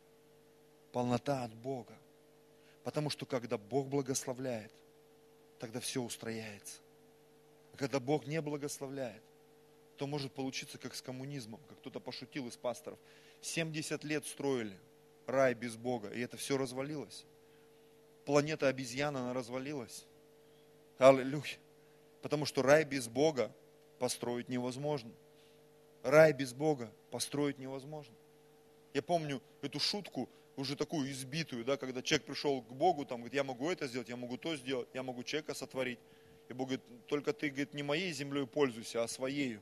[0.92, 1.96] Полнота от Бога.
[2.82, 4.72] Потому что когда Бог благословляет,
[5.58, 6.80] тогда все устрояется.
[7.72, 9.22] А когда Бог не благословляет,
[9.96, 12.98] то может получиться как с коммунизмом, как кто-то пошутил из пасторов.
[13.40, 14.76] 70 лет строили
[15.26, 17.24] рай без Бога, и это все развалилось.
[18.24, 20.04] Планета обезьяна, она развалилась.
[20.98, 21.58] Аллилуйя.
[22.22, 23.52] Потому что рай без Бога
[23.98, 25.12] построить невозможно.
[26.02, 28.14] Рай без Бога построить невозможно.
[28.94, 33.34] Я помню эту шутку, уже такую избитую, да, когда человек пришел к Богу, там, говорит,
[33.34, 35.98] я могу это сделать, я могу то сделать, я могу человека сотворить.
[36.48, 39.60] И Бог говорит, только ты, говорит, не моей землей пользуйся, а своею.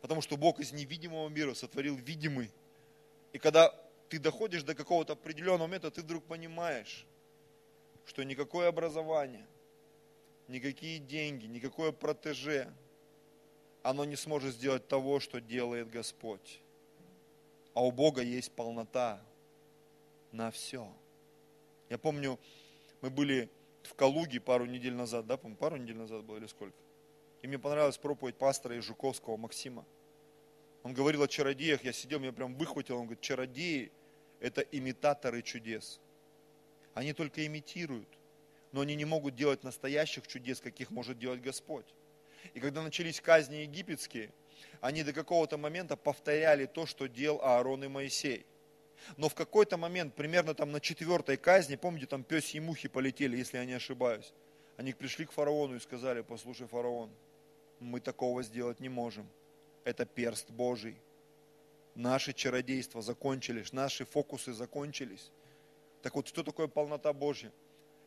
[0.00, 2.50] Потому что Бог из невидимого мира сотворил видимый.
[3.32, 3.74] И когда
[4.08, 7.06] ты доходишь до какого-то определенного момента, ты вдруг понимаешь,
[8.06, 9.46] что никакое образование,
[10.48, 12.72] никакие деньги, никакое протеже,
[13.82, 16.60] оно не сможет сделать того, что делает Господь.
[17.74, 19.22] А у Бога есть полнота
[20.32, 20.92] на все.
[21.88, 22.38] Я помню,
[23.00, 23.48] мы были
[23.82, 26.76] в Калуге пару недель назад, да, пару недель назад было или сколько?
[27.42, 29.84] И мне понравилась проповедь пастора из Жуковского Максима.
[30.82, 33.90] Он говорил о чародеях, я сидел, меня прям выхватил, он говорит, чародеи–
[34.40, 36.00] это имитаторы чудес.
[36.94, 38.08] Они только имитируют,
[38.72, 41.86] но они не могут делать настоящих чудес, каких может делать Господь.
[42.54, 44.32] И когда начались казни египетские,
[44.80, 48.46] они до какого-то момента повторяли то, что делал Аарон и Моисей.
[49.16, 53.36] Но в какой-то момент, примерно там на четвертой казни, помните, там пес и мухи полетели,
[53.36, 54.32] если я не ошибаюсь,
[54.76, 57.10] они пришли к фараону и сказали, послушай, фараон,
[57.80, 59.26] мы такого сделать не можем.
[59.84, 60.96] Это перст Божий.
[61.94, 65.32] Наши чародейства закончились, наши фокусы закончились.
[66.02, 67.52] Так вот, что такое полнота Божья?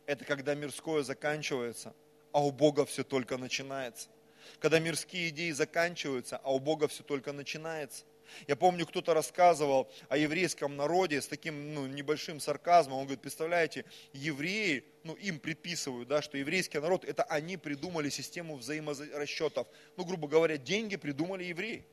[0.06, 1.94] Это когда мирское заканчивается,
[2.32, 4.10] а у Бога все только начинается.
[4.60, 8.06] Когда мирские идеи заканчиваются, а у Бога все только начинается.
[8.48, 13.00] Я помню, кто-то рассказывал о еврейском народе с таким ну, небольшим сарказмом.
[13.00, 18.56] Он говорит, представляете, евреи, ну им приписывают, да, что еврейский народ, это они придумали систему
[18.56, 19.68] взаиморасчетов.
[19.98, 21.86] Ну, грубо говоря, деньги придумали евреи.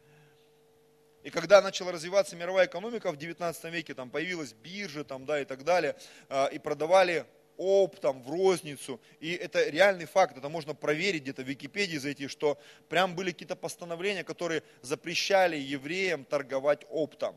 [1.23, 5.45] И когда начала развиваться мировая экономика в 19 веке, там появилась биржа там, да, и
[5.45, 5.97] так далее,
[6.29, 7.27] а, и продавали
[7.61, 8.99] оптом, в розницу.
[9.21, 13.55] И это реальный факт, это можно проверить где-то в Википедии зайти, что прям были какие-то
[13.55, 17.37] постановления, которые запрещали евреям торговать оптом.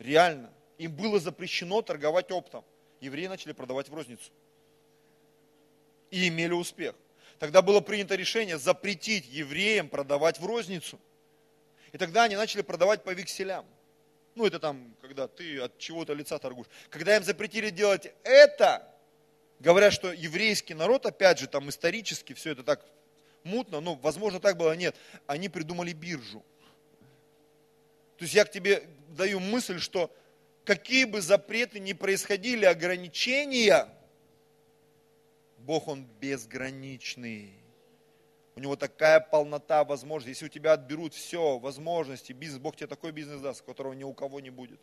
[0.00, 0.52] Реально.
[0.78, 2.64] Им было запрещено торговать оптом.
[3.00, 4.32] Евреи начали продавать в розницу.
[6.10, 6.96] И имели успех.
[7.38, 10.98] Тогда было принято решение запретить евреям продавать в розницу.
[11.92, 13.64] И тогда они начали продавать по векселям.
[14.38, 16.68] Ну, это там, когда ты от чего-то лица торгуешь.
[16.90, 18.88] Когда им запретили делать это,
[19.58, 22.86] говорят, что еврейский народ, опять же, там исторически все это так
[23.42, 24.94] мутно, но, возможно, так было, нет.
[25.26, 26.44] Они придумали биржу.
[28.16, 30.08] То есть я к тебе даю мысль, что
[30.64, 33.88] какие бы запреты ни происходили, ограничения,
[35.58, 37.57] Бог, Он безграничный.
[38.58, 40.30] У него такая полнота возможностей.
[40.30, 44.12] Если у тебя отберут все, возможности, бизнес, Бог тебе такой бизнес даст, которого ни у
[44.12, 44.80] кого не будет.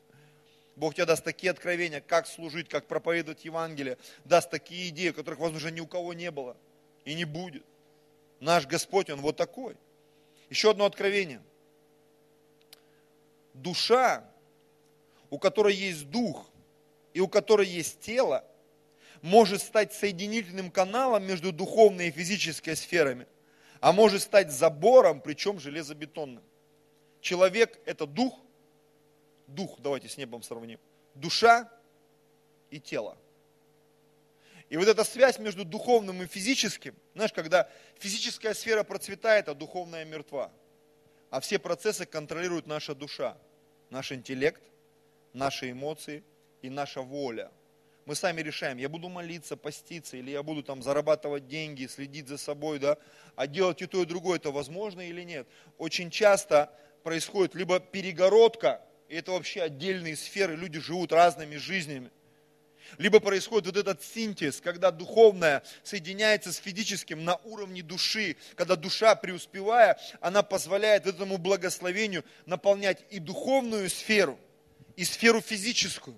[0.78, 5.68] Бог тебе даст такие откровения, как служить, как проповедовать Евангелие, даст такие идеи, которых, возможно,
[5.68, 6.56] ни у кого не было
[7.04, 7.66] и не будет.
[8.40, 9.76] Наш Господь, Он вот такой.
[10.50, 11.42] Еще одно откровение.
[13.54, 14.24] Душа,
[15.30, 16.50] у которой есть дух
[17.14, 18.46] и у которой есть тело,
[19.22, 23.28] может стать соединительным каналом между духовной и физической сферами
[23.80, 26.44] а может стать забором, причем железобетонным.
[27.22, 28.40] Человек– это дух,
[29.48, 30.80] дух, давайте с небом сравним,
[31.14, 31.72] душа
[32.70, 33.18] и тело.
[34.70, 40.06] И вот эта связь между духовным и физическим, знаешь, когда физическая сфера процветает, а духовная
[40.06, 40.52] мертва,
[41.30, 43.38] а все процессы контролирует наша душа,
[43.90, 44.62] наш интеллект,
[45.34, 46.24] наши эмоции
[46.62, 47.52] и наша воля–
[48.06, 52.38] мы сами решаем, я буду молиться, поститься, или я буду там зарабатывать деньги, следить за
[52.38, 52.98] собой, да,
[53.36, 55.48] а делать и то, и другое, это возможно или нет.
[55.80, 56.72] Очень часто
[57.04, 62.12] происходит либо перегородка, и это вообще отдельные сферы, люди живут разными жизнями,
[63.00, 69.16] либо происходит вот этот синтез, когда духовное соединяется с физическим на уровне души, когда душа,
[69.16, 74.40] преуспевая, она позволяет этому благословению наполнять и духовную сферу,
[74.96, 76.16] и сферу физическую.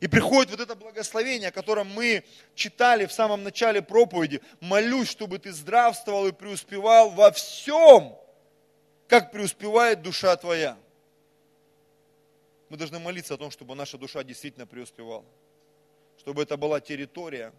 [0.00, 4.40] И приходит вот это благословение, о котором мы читали в самом начале проповеди.
[4.60, 8.16] Молюсь, чтобы ты здравствовал и преуспевал во всем,
[9.06, 10.76] как преуспевает душа твоя.
[12.68, 15.24] Мы должны молиться о том, чтобы наша душа действительно преуспевала.
[16.18, 17.52] Чтобы это была территория,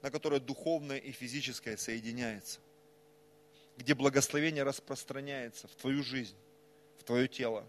[0.00, 2.60] на которой духовное и физическое соединяется.
[3.76, 6.36] Где благословение распространяется в твою жизнь,
[6.98, 7.64] в твое тело,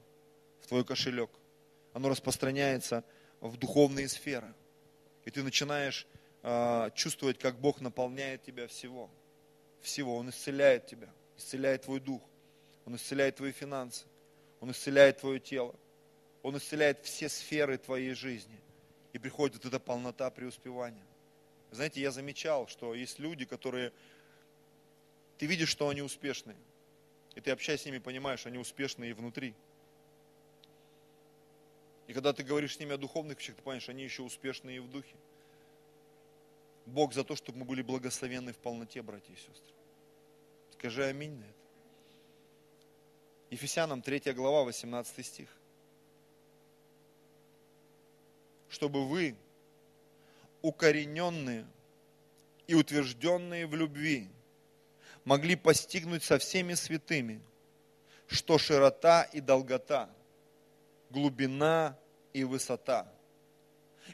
[0.62, 1.30] в твой кошелек.
[1.94, 3.04] Оно распространяется
[3.42, 4.54] в духовные сферы.
[5.26, 6.08] И ты начинаешь
[6.44, 9.10] э, чувствовать, как Бог наполняет тебя всего.
[9.82, 10.18] Всего.
[10.18, 12.22] Он исцеляет тебя, исцеляет твой дух,
[12.86, 14.06] Он исцеляет твои финансы,
[14.60, 15.76] Он исцеляет твое тело,
[16.44, 18.60] Он исцеляет все сферы твоей жизни.
[19.14, 21.06] И приходит вот эта полнота преуспевания.
[21.72, 23.92] Знаете, я замечал, что есть люди, которые,
[25.38, 26.58] ты видишь, что они успешные.
[27.36, 29.54] И ты общаясь с ними, понимаешь, они успешные и внутри.
[32.10, 34.90] И когда ты говоришь с ними о духовных вещах, ты понимаешь, они еще успешные в
[34.90, 35.16] духе.
[36.88, 39.76] Бог за то, чтобы мы были благословенны в полноте, братья и сестры.
[40.72, 41.54] Скажи аминь на это.
[43.52, 45.50] Ефесянам 3 глава, 18 стих.
[48.70, 49.36] Чтобы вы,
[50.64, 51.68] укорененные
[52.66, 54.28] и утвержденные в любви,
[55.26, 57.40] могли постигнуть со всеми святыми,
[58.26, 60.10] что широта и долгота–
[61.10, 61.98] глубина
[62.34, 63.12] и высота.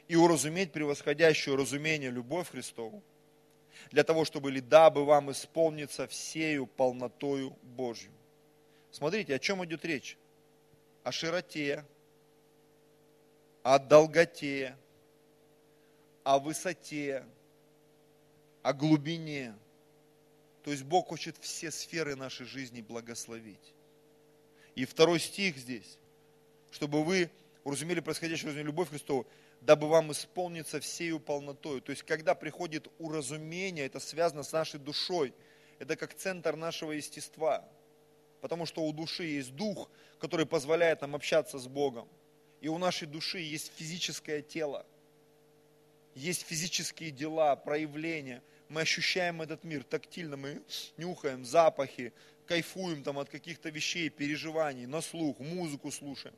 [0.08, 3.02] И уразуметь превосходящую разумение любовь Христову
[3.90, 8.12] для того, чтобы ли дабы вам исполниться всею полнотою Божью.
[8.90, 10.16] Смотрите, о чем идет речь?
[11.02, 11.84] О широте,
[13.62, 14.76] о долготе,
[16.24, 17.24] о высоте,
[18.62, 19.54] о глубине.
[20.64, 23.72] То есть Бог хочет все сферы нашей жизни благословить.
[24.74, 25.98] И второй стих здесь,
[26.76, 27.30] чтобы вы
[27.64, 29.26] уразумели происходящее, уразумели любовь Христову,
[29.62, 31.80] дабы вам исполниться всею полнотой.
[31.80, 35.32] То есть, когда приходит уразумение, это связано с нашей душой.
[35.78, 37.66] Это как центр нашего естества.
[38.42, 42.06] Потому что у души есть дух, который позволяет нам общаться с Богом.
[42.60, 44.84] И у нашей души есть физическое тело.
[46.14, 48.42] Есть физические дела, проявления.
[48.68, 50.62] Мы ощущаем этот мир тактильно, мы
[50.98, 52.12] нюхаем запахи,
[52.46, 56.34] кайфуем там от каких-то вещей, переживаний, на слух, музыку слушаем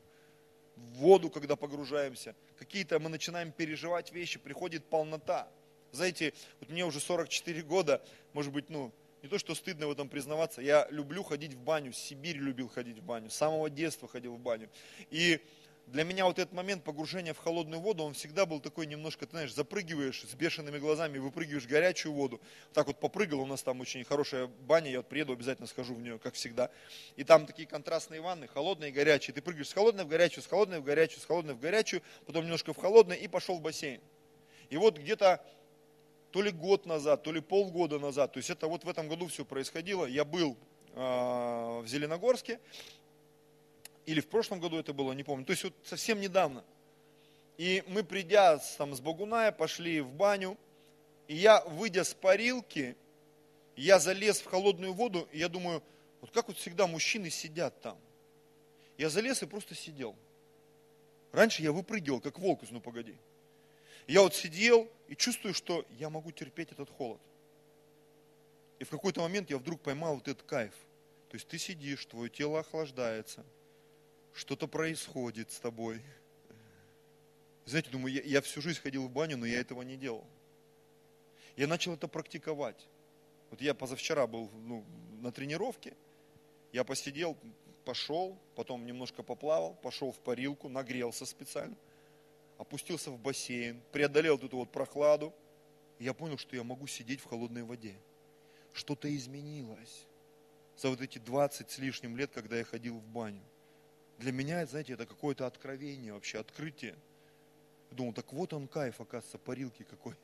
[0.78, 5.48] в воду, когда погружаемся, какие-то мы начинаем переживать вещи, приходит полнота.
[5.92, 8.02] Знаете, вот мне уже 44 года,
[8.32, 11.92] может быть, ну, не то, что стыдно в этом признаваться, я люблю ходить в баню,
[11.92, 14.70] Сибирь любил ходить в баню, с самого детства ходил в баню.
[15.10, 15.40] И
[15.93, 19.30] для меня вот этот момент погружения в холодную воду, он всегда был такой немножко, ты
[19.30, 22.41] знаешь, запрыгиваешь с бешеными глазами, выпрыгиваешь в горячую воду.
[22.74, 26.01] Так вот попрыгал, у нас там очень хорошая баня, я вот приеду, обязательно схожу в
[26.01, 26.70] нее, как всегда.
[27.16, 29.34] И там такие контрастные ванны, холодные и горячие.
[29.34, 32.45] Ты прыгаешь с холодной в горячую, с холодной в горячую, с холодной в горячую, потом
[32.45, 34.01] немножко в холодное и пошел в бассейн.
[34.68, 35.43] И вот где-то
[36.30, 39.26] то ли год назад, то ли полгода назад, то есть это вот в этом году
[39.28, 40.59] все происходило, я был
[40.95, 42.61] э, в Зеленогорске,
[44.09, 46.64] или в прошлом году это было, не помню, то есть вот совсем недавно.
[47.59, 50.56] И мы, придя там, с Богуная, пошли в баню,
[51.26, 52.96] и я, выйдя с парилки,
[53.76, 55.82] я залез в холодную воду, и я думаю,
[56.22, 57.98] вот как вот всегда мужчины сидят там.
[58.96, 60.16] Я залез и просто сидел.
[61.30, 63.14] Раньше я выпрыгивал, как волк из «Ну погоди».
[64.06, 67.20] Я вот сидел и чувствую, что я могу терпеть этот холод.
[68.78, 70.72] И в какой-то момент я вдруг поймал вот этот кайф.
[71.28, 73.44] То есть ты сидишь, твое тело охлаждается–
[74.34, 76.00] что-то происходит с тобой.
[77.64, 80.24] Знаете, думаю, я, я всю жизнь ходил в баню, но я этого не делал.
[81.56, 82.86] Я начал это практиковать.
[83.50, 84.84] Вот я позавчера был ну,
[85.20, 85.94] на тренировке,
[86.72, 87.36] я посидел,
[87.84, 91.76] пошел, потом немножко поплавал, пошел в парилку, нагрелся специально,
[92.58, 95.34] опустился в бассейн, преодолел эту вот прохладу,
[95.98, 97.96] и я понял, что я могу сидеть в холодной воде.
[98.74, 100.06] Что-то изменилось
[100.76, 103.42] за вот эти 20 с лишним лет, когда я ходил в баню
[104.18, 106.96] для меня, знаете, это какое-то откровение вообще, открытие.
[107.92, 110.14] Думал, так вот он кайф, оказывается, парилки какой.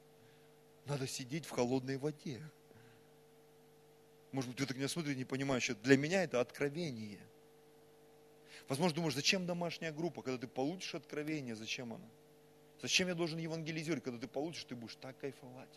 [0.86, 2.42] Надо сидеть в холодной воде.
[4.32, 7.20] Может быть, вы так не смотрите, не понимаете, для меня это откровение.
[8.68, 12.08] Возможно, думаешь, зачем домашняя группа, когда ты получишь откровение, зачем она?
[12.82, 15.68] Зачем я должен евангелизировать, когда ты получишь, ты будешь так кайфовать?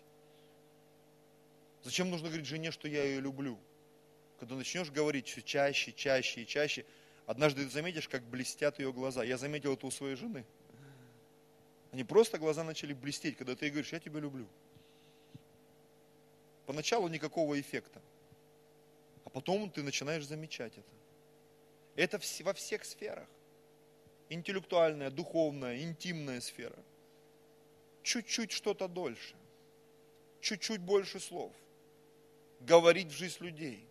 [1.84, 3.57] Зачем нужно говорить жене, что я ее люблю?
[4.39, 6.86] Когда начнешь говорить все чаще, чаще и чаще,
[7.28, 9.21] Однажды ты заметишь, как блестят ее глаза.
[9.21, 10.45] Я заметил это у своей жены.
[11.91, 14.47] Они просто глаза начали блестеть, когда ты ей говоришь, я тебя люблю.
[16.65, 18.01] Поначалу никакого эффекта.
[19.25, 20.89] А потом ты начинаешь замечать это.
[21.97, 23.28] Это во всех сферах.
[24.30, 26.80] Интеллектуальная, духовная, интимная сфера.
[28.03, 29.36] Чуть-чуть что-то дольше.
[30.39, 31.51] Чуть-чуть больше слов.
[32.61, 33.86] Говорить в жизнь людей.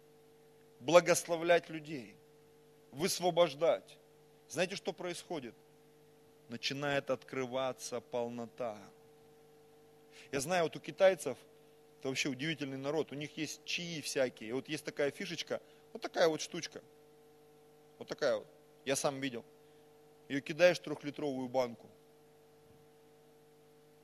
[0.81, 2.16] Благословлять людей
[2.93, 3.99] высвобождать.
[4.49, 5.55] Знаете, что происходит?
[6.49, 8.79] Начинает открываться полнота.
[10.33, 11.37] Я знаю, вот у китайцев,
[11.99, 14.55] это вообще удивительный народ, у них есть чаи всякие.
[14.55, 15.61] Вот есть такая фишечка,
[15.93, 16.83] вот такая вот штучка.
[17.99, 18.47] Вот такая вот.
[18.85, 19.45] Я сам видел.
[20.29, 21.89] Ее кидаешь в трехлитровую банку.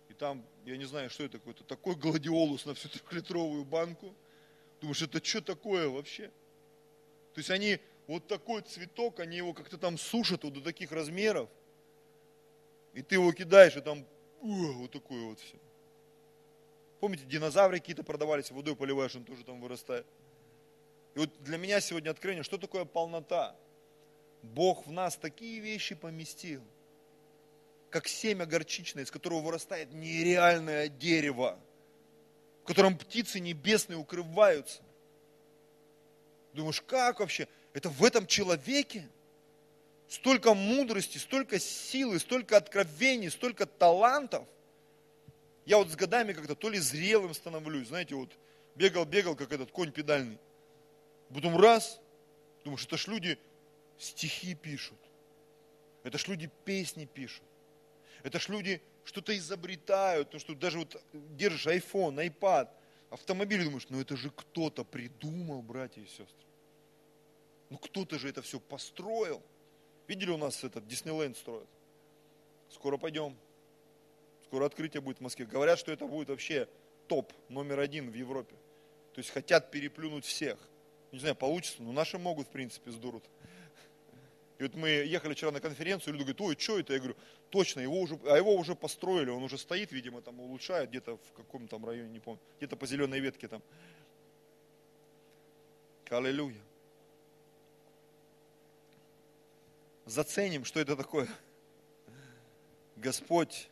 [0.08, 4.14] И там, я не знаю, что это такое, это такой гладиолус на всю трехлитровую банку.
[4.80, 6.28] Думаешь, это что такое вообще?
[7.34, 11.48] То есть они вот такой цветок, они его как-то там сушат вот до таких размеров,
[12.94, 14.04] и ты его кидаешь, и там
[14.40, 15.56] вот такое вот все.
[17.00, 20.06] Помните, динозавры какие-то продавались, водой поливаешь, он тоже там вырастает.
[21.14, 23.56] И вот для меня сегодня откровение, что такое полнота?
[24.42, 26.62] Бог в нас такие вещи поместил,
[27.90, 31.58] как семя горчичное, из которого вырастает нереальное дерево,
[32.62, 34.82] в котором птицы небесные укрываются.
[36.52, 37.48] Думаешь, как вообще?
[37.72, 39.08] Это в этом человеке
[40.08, 44.46] столько мудрости, столько силы, столько откровений, столько талантов.
[45.64, 48.36] Я вот с годами как-то то ли зрелым становлюсь, знаете, вот
[48.74, 50.38] бегал, бегал, как этот конь педальный.
[51.32, 52.00] Потом раз,
[52.64, 53.38] думаешь, это ж люди
[53.98, 54.98] стихи пишут.
[56.02, 57.44] Это ж люди песни пишут.
[58.22, 62.68] Это ж люди что-то изобретают, то, что даже вот держишь iPhone, iPad,
[63.10, 66.51] автомобиль, думаешь, ну это же кто-то придумал, братья и сестры.
[67.72, 69.42] Ну кто-то же это все построил.
[70.06, 71.66] Видели у нас этот Диснейленд строят?
[72.68, 73.34] Скоро пойдем.
[74.44, 75.46] Скоро открытие будет в Москве.
[75.46, 76.68] Говорят, что это будет вообще
[77.08, 78.54] топ, номер один в Европе.
[79.14, 80.58] То есть хотят переплюнуть всех.
[81.12, 83.24] Не знаю, получится, но наши могут, в принципе, сдурут.
[84.58, 86.92] И вот мы ехали вчера на конференцию, люди говорят, ой, что это?
[86.92, 87.16] Я говорю,
[87.48, 91.32] точно, его уже, а его уже построили, он уже стоит, видимо, там улучшает, где-то в
[91.32, 93.62] каком там районе, не помню, где-то по зеленой ветке там.
[96.10, 96.60] Аллилуйя.
[100.06, 101.28] Заценим, что это такое.
[102.96, 103.68] Господь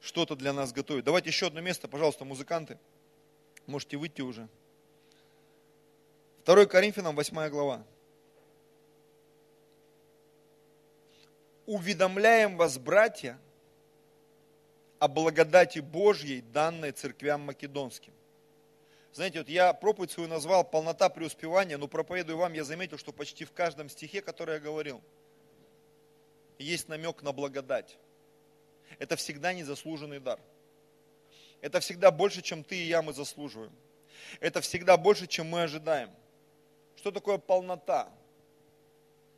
[0.00, 1.04] что-то для нас готовит.
[1.04, 2.78] Давайте еще одно место, пожалуйста, музыканты.
[3.66, 4.48] Можете выйти уже.
[6.44, 7.84] 2 Коринфянам, 8 глава.
[11.66, 13.38] уведомляем вас, братья,
[14.98, 18.12] о благодати Божьей, данной церквям македонским.
[19.12, 23.44] Знаете, вот я проповедь свою назвал «Полнота преуспевания», но проповедую вам, я заметил, что почти
[23.44, 25.02] в каждом стихе, который я говорил,
[26.58, 27.98] есть намек на благодать.
[28.98, 30.38] Это всегда незаслуженный дар.
[31.60, 33.72] Это всегда больше, чем ты и я мы заслуживаем.
[34.40, 36.10] Это всегда больше, чем мы ожидаем.
[36.96, 38.10] Что такое полнота?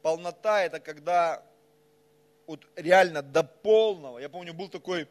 [0.03, 1.45] Полнота– это когда
[2.47, 4.19] вот реально до полного.
[4.19, 5.09] Я помню, был такой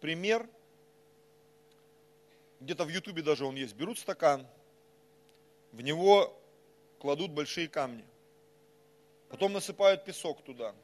[0.00, 0.48] пример,
[2.60, 3.74] где-то в Ютубе даже он есть.
[3.74, 4.46] Берут стакан,
[5.72, 6.36] в него
[6.98, 8.04] кладут большие камни,
[9.28, 10.74] потом насыпают песок туда,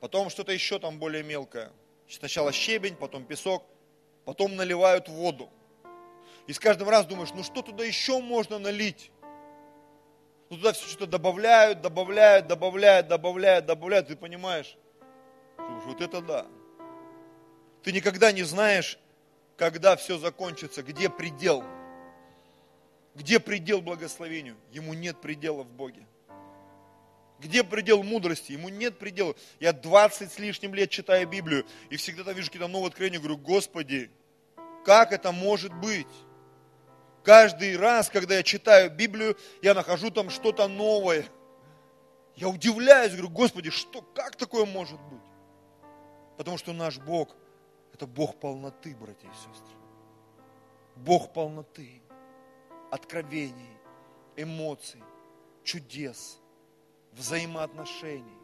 [0.00, 1.70] потом что-то еще там более мелкое.
[2.08, 3.64] Сначала щебень, потом песок,
[4.24, 5.48] потом наливают воду.
[6.46, 9.12] И с каждым раз думаешь, ну что туда еще можно налить?
[10.48, 14.08] Ну туда все что-то добавляют, добавляют, добавляют, добавляют, добавляют.
[14.08, 14.76] Ты понимаешь,
[15.56, 16.46] вот это да.
[17.82, 18.98] Ты никогда не знаешь,
[19.56, 21.62] когда все закончится, где предел.
[23.14, 24.56] Где предел благословению?
[24.72, 26.06] Ему нет предела в Боге.
[27.40, 28.52] Где предел мудрости?
[28.52, 29.34] Ему нет предела.
[29.60, 34.10] Я 20 с лишним лет читаю Библию, и всегда вижу какие-то новые откровения, говорю, Господи,
[34.84, 36.06] как это может быть?
[37.22, 41.24] Каждый раз, когда я читаю Библию, я нахожу там что-то новое.
[42.36, 45.20] Я удивляюсь, говорю, Господи, что, как такое может быть?
[46.36, 47.36] Потому что наш Бог–
[47.92, 49.76] это Бог полноты, братья и сестры.
[50.96, 52.02] Бог полноты,
[52.90, 53.76] откровений,
[54.36, 55.02] эмоций,
[55.64, 56.39] чудес,
[57.12, 58.38] взаимоотношений.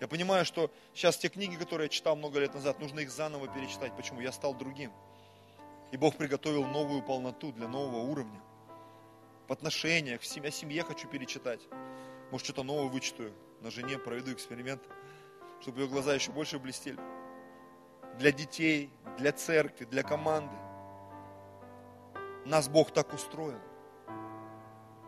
[0.00, 3.48] Я понимаю, что сейчас те книги, которые я читал много лет назад, нужно их заново
[3.48, 3.96] перечитать.
[3.96, 4.20] Почему?
[4.20, 4.92] Я стал другим.
[5.90, 8.40] И Бог приготовил новую полноту для нового уровня.
[9.48, 11.60] В отношениях, в семье, о семье хочу перечитать.
[12.30, 13.32] Может, что-то новое вычитаю.
[13.60, 14.82] На жене проведу эксперимент,
[15.60, 17.00] чтобы ее глаза еще больше блестели.
[18.18, 20.54] Для детей, для церкви, для команды.
[22.44, 23.58] Нас Бог так устроил.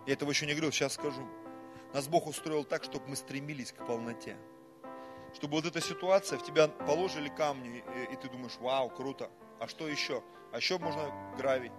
[0.07, 1.29] Я этого еще не говорил, сейчас скажу.
[1.93, 4.37] Нас Бог устроил так, чтобы мы стремились к полноте.
[5.35, 9.31] Чтобы вот эта ситуация, в тебя положили камни, и, и ты думаешь, вау, круто.
[9.59, 10.23] А что еще?
[10.53, 11.73] А еще можно гравий,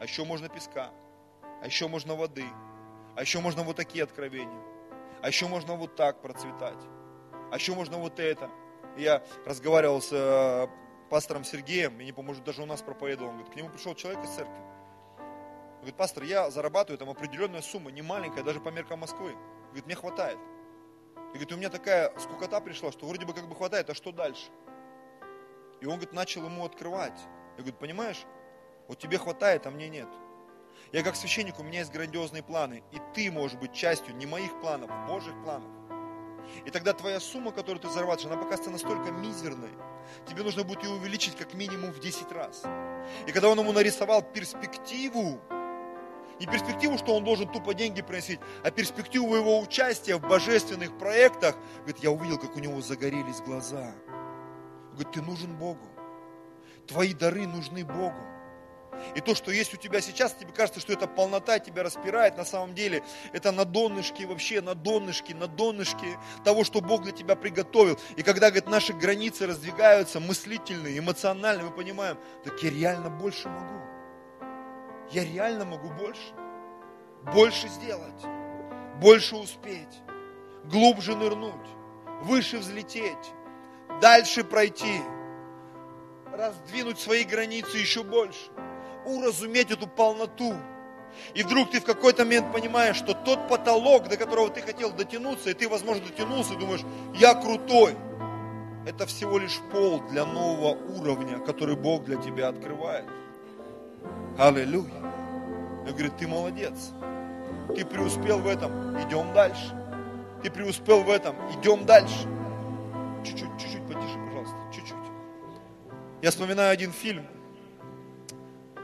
[0.00, 0.90] а еще можно песка,
[1.62, 2.46] а еще можно воды,
[3.16, 4.62] а еще можно вот такие откровения,
[5.22, 6.82] а еще можно вот так процветать,
[7.52, 8.50] а еще можно вот это.
[8.96, 10.66] я разговаривал с э,
[11.08, 13.94] пастором Сергеем, я не помню, может, даже у нас проповедовал, он говорит, к нему пришел
[13.94, 14.69] человек из церкви.
[15.80, 19.34] Говорит, пастор, я зарабатываю там определенная сумма, не маленькая, даже по меркам Москвы.
[19.68, 20.38] Говорит, мне хватает.
[21.16, 24.12] И говорит, у меня такая скукота пришла, что вроде бы как бы хватает, а что
[24.12, 24.50] дальше?
[25.80, 27.18] И он, говорит, начал ему открывать.
[27.56, 28.26] Я говорю, понимаешь,
[28.88, 30.08] вот тебе хватает, а мне нет.
[30.92, 34.60] Я как священник, у меня есть грандиозные планы, и ты можешь быть частью не моих
[34.60, 35.70] планов, Божьих планов.
[36.66, 39.70] И тогда твоя сумма, которую ты зарабатываешь, она покажется настолько мизерной.
[40.26, 42.64] Тебе нужно будет ее увеличить как минимум в 10 раз.
[43.26, 45.40] И когда он ему нарисовал перспективу,
[46.40, 51.54] не перспективу, что он должен тупо деньги приносить, а перспективу его участия в божественных проектах,
[51.80, 53.92] говорит, я увидел, как у него загорелись глаза.
[54.92, 55.86] Говорит, ты нужен Богу.
[56.86, 58.18] Твои дары нужны Богу.
[59.14, 62.44] И то, что есть у тебя сейчас, тебе кажется, что это полнота тебя распирает, на
[62.44, 67.36] самом деле это на донышке вообще, на донышке, на донышке того, что Бог для тебя
[67.36, 67.98] приготовил.
[68.16, 73.99] И когда, говорит, наши границы раздвигаются, мыслительные, эмоциональные, мы понимаем, так я реально больше могу.
[75.10, 76.34] Я реально могу больше.
[77.34, 78.24] Больше сделать,
[78.98, 80.00] больше успеть,
[80.64, 81.68] глубже нырнуть,
[82.22, 83.34] выше взлететь,
[84.00, 85.02] дальше пройти–
[86.32, 88.50] раздвинуть свои границы еще больше,
[89.04, 90.54] уразуметь эту полноту.
[91.34, 95.50] И вдруг ты в какой-то момент понимаешь, что тот потолок, до которого ты хотел дотянуться,
[95.50, 96.82] и ты, возможно, дотянулся, и думаешь,
[97.14, 97.96] я крутой.
[98.86, 103.04] Это всего лишь пол для нового уровня, который Бог для тебя открывает.
[104.38, 104.90] Аллилуйя.
[105.86, 106.92] И говорит, ты молодец.
[107.74, 108.72] Ты преуспел в этом,
[109.02, 109.74] идем дальше.
[110.42, 112.28] Ты преуспел в этом, идем дальше.
[113.24, 114.96] Чуть-чуть, чуть-чуть потише, пожалуйста, чуть-чуть.
[116.22, 117.26] Я вспоминаю один фильм.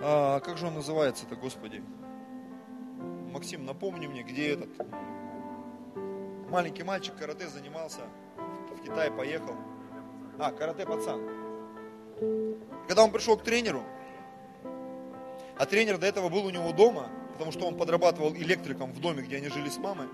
[0.02, 1.82] А, как же он называется-то, Господи?
[3.32, 4.68] Максим, напомни мне, где этот
[6.50, 8.00] маленький мальчик карате занимался,
[8.76, 9.54] в Китай поехал.
[10.38, 11.20] А, карате пацан.
[12.86, 13.82] Когда он пришел к тренеру,
[15.58, 19.22] а тренер до этого был у него дома, потому что он подрабатывал электриком в доме,
[19.22, 20.08] где они жили с мамой,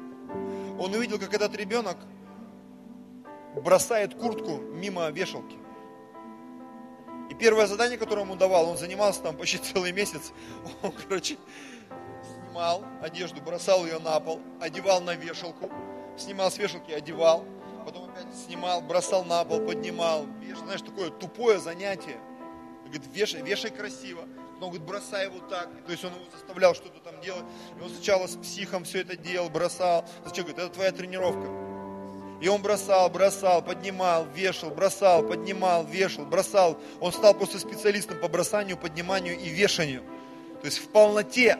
[0.78, 1.96] он увидел, как этот ребенок
[3.54, 5.56] бросает куртку мимо вешалки.
[7.30, 10.32] И первое задание, которое ему давал, он занимался там почти целый месяц.
[10.82, 11.38] Он, короче,
[12.22, 15.70] снимал одежду, бросал ее на пол, одевал на вешалку,
[16.18, 17.44] снимал с вешалки, одевал,
[17.86, 20.26] потом опять снимал, бросал на пол, поднимал.
[20.64, 22.18] Знаешь, такое тупое занятие.
[22.84, 24.24] Говорит, вешай, вешай красиво.
[24.62, 25.68] Потом говорит, бросай его так.
[25.86, 27.42] То есть он его заставлял что-то там делать.
[27.76, 30.04] И он сначала с психом все это делал, бросал.
[30.24, 30.44] Зачем?
[30.44, 31.48] Говорит, это твоя тренировка.
[32.40, 36.78] И он бросал, бросал, поднимал, вешал, бросал, поднимал, вешал, бросал.
[37.00, 40.04] Он стал просто специалистом по бросанию, подниманию и вешанию.
[40.60, 41.58] То есть в полноте.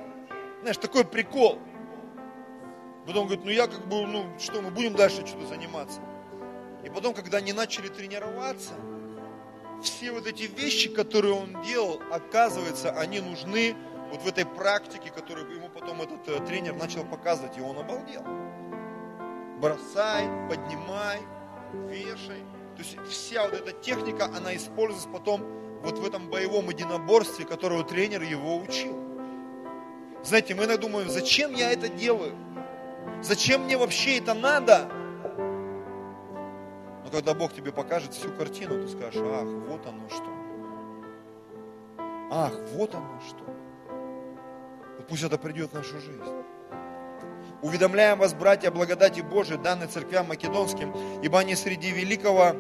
[0.61, 1.59] Знаешь, такой прикол.
[3.05, 5.99] Потом говорит, ну я как бы, ну что, мы будем дальше что-то заниматься.
[6.85, 8.75] И потом, когда они начали тренироваться,
[9.83, 13.77] все вот эти вещи, которые он делал, оказывается, они нужны
[14.11, 18.23] вот в этой практике, которую ему потом этот э, тренер начал показывать, и он обалдел
[19.63, 21.21] бросай, поднимай,
[21.89, 22.43] вешай.
[22.77, 25.43] То есть вся вот эта техника, она используется потом
[25.83, 28.99] вот в этом боевом единоборстве, которого тренер его учил.
[30.25, 32.35] Знаете, мы иногда думаем, зачем я это делаю?
[33.23, 34.91] Зачем мне вообще это надо?
[37.13, 40.31] Когда Бог тебе покажет всю картину, ты скажешь, ах, вот оно что.
[42.31, 43.45] Ах, вот оно что.
[44.97, 46.23] Вот пусть это придет в нашу жизнь.
[47.61, 52.57] Уведомляем вас, братья, благодати Божией, данной церквям македонским, ибо они среди великого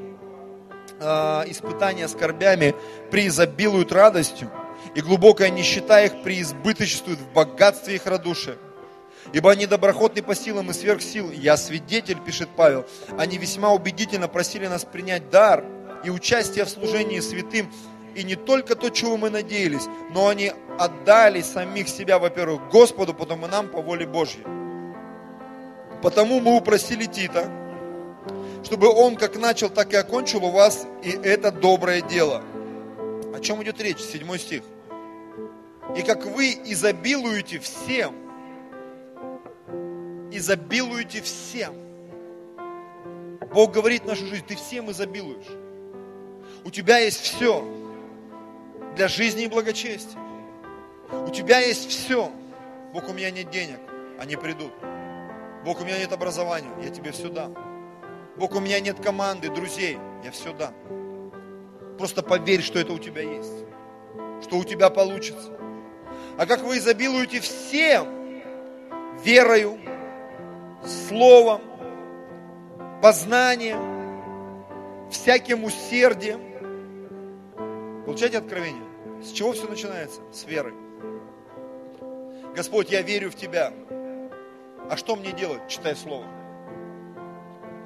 [1.00, 1.05] э,
[1.46, 2.74] испытания скорбями
[3.11, 4.50] преизобилуют радостью,
[4.94, 8.59] и глубокая нищета их преизбыточествует в богатстве их радушия.
[9.33, 11.31] Ибо они доброхотны по силам и сверх сил.
[11.31, 12.85] Я свидетель, пишет Павел.
[13.18, 15.64] Они весьма убедительно просили нас принять дар
[16.05, 17.73] и участие в служении святым.
[18.14, 23.47] И не только то, чего мы надеялись, но они отдали самих себя, во-первых, Господу, потом
[23.47, 24.45] и нам по воле Божьей.
[26.03, 27.51] Потому мы упросили Тита,
[28.64, 32.43] чтобы он как начал, так и окончил у вас и это доброе дело.
[33.35, 33.99] О чем идет речь?
[33.99, 34.62] Седьмой стих.
[35.97, 38.14] И как вы изобилуете всем,
[40.37, 41.74] изобилуете всем.
[43.53, 45.47] Бог говорит в нашу жизнь, ты всем изобилуешь.
[46.64, 47.64] У тебя есть все
[48.97, 50.18] для жизни и благочестия.
[51.26, 52.30] У тебя есть все.
[52.93, 53.78] Бог, у меня нет денег,
[54.18, 54.72] они придут.
[55.64, 57.55] Бог, у меня нет образования, я тебе все дам.
[58.37, 60.74] Бог, у меня нет команды, друзей, я все дам.
[61.99, 63.64] Просто поверь, что это у тебя есть,
[64.43, 65.51] что у тебя получится.
[66.39, 68.43] А как вы изобилуете всем
[69.22, 69.78] верою,
[70.85, 71.61] словом,
[73.01, 73.80] познанием,
[75.11, 76.41] всяким усердием.
[78.05, 78.83] Получайте откровение.
[79.22, 80.20] С чего все начинается?
[80.33, 80.74] С веры.
[82.55, 83.72] Господь, я верю в Тебя.
[84.91, 85.61] А что мне делать?
[85.68, 86.26] Читай Слово.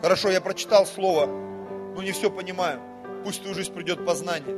[0.01, 2.81] Хорошо, я прочитал Слово, но не все понимаю.
[3.25, 4.57] Пусть в твою жизнь придет познание.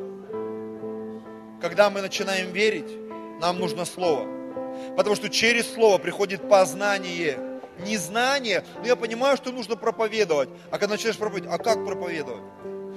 [1.61, 2.91] Когда мы начинаем верить,
[3.41, 4.27] нам нужно Слово.
[4.97, 7.48] Потому что через Слово приходит познание.
[7.81, 10.49] Не знание, но я понимаю, что нужно проповедовать.
[10.71, 12.43] А когда начинаешь проповедовать, а как проповедовать?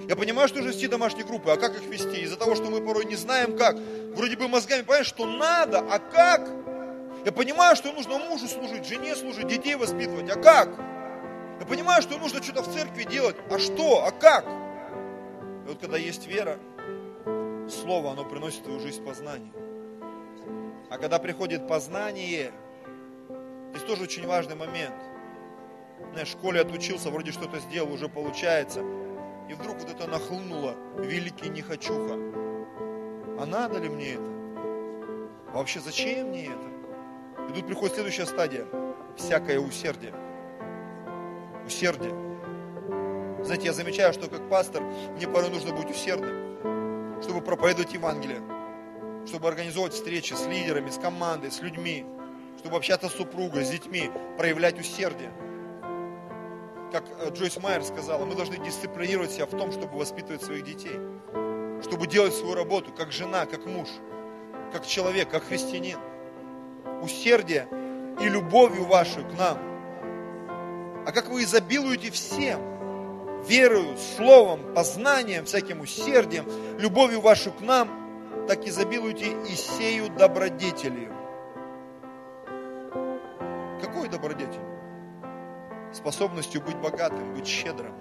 [0.07, 2.21] Я понимаю, что нужно вести домашние группы, а как их вести?
[2.21, 3.77] Из-за того, что мы порой не знаем как.
[4.15, 6.49] Вроде бы мозгами понимаешь, что надо, а как?
[7.25, 10.29] Я понимаю, что нужно мужу служить, жене служить, детей воспитывать.
[10.29, 10.69] А как?
[11.59, 13.35] Я понимаю, что нужно что-то в церкви делать.
[13.51, 14.05] А что?
[14.05, 14.45] А как?
[14.45, 16.57] И вот когда есть вера,
[17.71, 19.51] Слово, оно приносит в твою жизнь познание.
[20.89, 22.51] А когда приходит познание,
[23.71, 24.95] здесь тоже очень важный момент.
[26.11, 28.81] Знаешь, в школе отучился, вроде что-то сделал, уже получается.
[29.49, 32.15] И вдруг вот это нахлынуло, великий нехочуха.
[33.39, 34.31] А надо ли мне это?
[35.53, 37.49] Вообще зачем мне это?
[37.49, 38.65] И тут приходит следующая стадия.
[39.17, 40.13] Всякое усердие.
[41.65, 42.13] Усердие.
[43.43, 44.83] Знаете, я замечаю, что как пастор
[45.15, 48.41] мне порой нужно быть усердным, чтобы проповедовать Евангелие,
[49.25, 52.05] чтобы организовывать встречи с лидерами, с командой, с людьми,
[52.61, 55.31] чтобы общаться с супругой, с детьми, проявлять усердие.
[56.91, 60.99] Как э, Джойс Майер сказала, мы должны дисциплинировать себя в том, чтобы воспитывать своих детей,
[61.81, 63.89] чтобы делать свою работу, как жена, как муж.
[64.71, 65.97] как человек, как христианин.
[67.01, 67.67] Усердие
[68.21, 69.57] и любовью вашей к нам.
[71.05, 72.61] А как вы изобилуете всем,
[73.43, 76.45] верою, словом, познанием, всяким усердием,
[76.79, 77.89] любовью вашу к нам,
[78.47, 81.20] так изобилуйте и сею добродетелью.
[83.81, 84.61] Какой добродетель?
[85.93, 87.93] Способностью быть богатым, быть щедрым.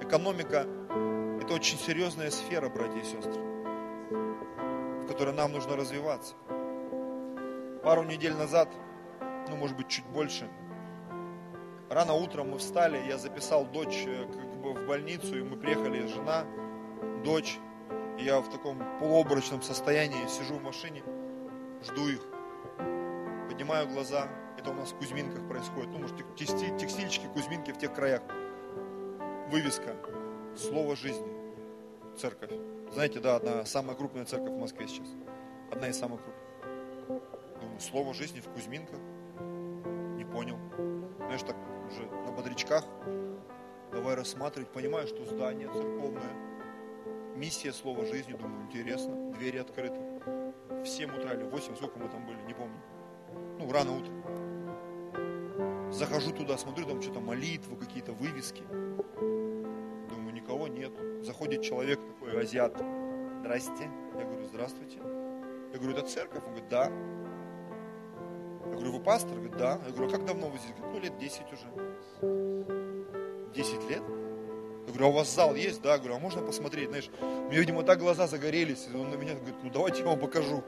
[0.00, 0.66] Экономика–
[1.42, 3.42] это очень серьезная сфера, братья и сестры,
[5.02, 6.34] в которой нам нужно развиваться.
[7.82, 8.68] Пару недель назад,
[9.48, 10.48] ну, может быть, чуть больше–
[11.88, 16.06] Рано утром мы встали, я записал дочь э, как бы в больницу, и мы приехали,
[16.08, 16.44] жена,
[17.24, 17.58] дочь.
[18.18, 21.04] И я в таком полуобрачном состоянии сижу в машине,
[21.84, 22.22] жду их,
[23.56, 24.28] поднимаю глаза.
[24.58, 25.88] Это у нас в Кузьминках происходит.
[25.90, 28.20] Ну, может, текстильчики, Кузьминки в тех краях.
[29.50, 29.96] Вывеска.
[30.54, 31.32] Слово жизни.
[32.18, 32.50] Церковь.
[32.92, 35.08] Знаете, да, одна самая крупная церковь в Москве сейчас.
[35.72, 37.22] Одна из самых крупных.
[37.62, 38.98] Думаю, слово жизни в Кузьминках.
[40.16, 40.58] Не понял.
[41.16, 41.56] Знаешь, так
[41.90, 42.84] уже на бодрячках,
[43.90, 46.34] давай рассматривать, понимаю, что здание церковное,
[47.34, 49.98] миссия слова жизни, думаю, интересно, двери открыты.
[50.68, 52.78] В 7 утра или в 8, сколько мы там были, не помню.
[53.58, 54.16] Ну, рано утром.
[55.90, 58.62] Захожу туда, смотрю, там что-то молитвы, какие-то вывески.
[60.10, 60.92] Думаю, никого нет.
[61.22, 62.76] Заходит человек такой, азиат.
[63.40, 63.90] Здрасте.
[64.18, 64.98] Я говорю, здравствуйте.
[65.72, 66.42] Я говорю, это церковь?
[66.44, 66.90] Он говорит, да.
[68.66, 69.32] Я говорю, вы пастор?
[69.32, 69.80] Говорит, да.
[69.86, 70.72] Я говорю, а как давно вы здесь?
[70.76, 71.66] Говорит, ну, лет 10 уже.
[73.54, 74.02] 10 лет?
[74.86, 75.80] Я говорю, а у вас зал есть?
[75.80, 75.92] Да.
[75.92, 76.88] Я говорю, а можно посмотреть?
[76.88, 78.86] Знаешь, у меня, видимо, так глаза загорелись.
[78.94, 80.62] Он на меня говорит, ну, давайте я вам покажу.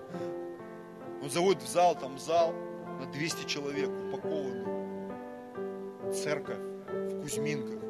[1.22, 2.54] Он заводит в зал, там зал
[2.98, 4.64] на 200 человек упакованный.
[6.12, 7.82] Церковь в Кузьминках.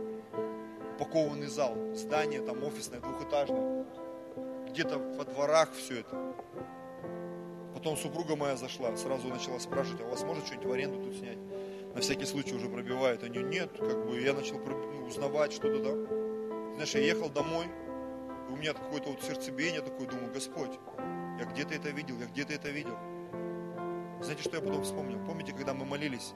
[0.96, 1.76] Упакованный зал.
[1.94, 3.86] Здание там офисное, двухэтажное.
[4.70, 6.34] Где-то во дворах все это.
[7.74, 11.14] Потом супруга моя зашла, сразу начала спрашивать, а у вас может что-нибудь в аренду тут
[11.14, 11.38] снять?
[11.94, 13.22] На всякий случай уже пробивают.
[13.22, 16.74] Они, нет, как бы я начал ну, узнавать что-то, да.
[16.74, 17.66] Знаешь, я ехал домой,
[18.48, 20.72] и у меня какое-то вот сердцебиение такое, думаю, Господь,
[21.38, 22.96] я где-то это видел, я где-то это видел.
[24.28, 25.18] Знаете, что я потом вспомнил?
[25.24, 26.34] Помните, когда мы молились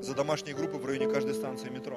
[0.00, 1.96] за домашние группы в районе каждой станции метро?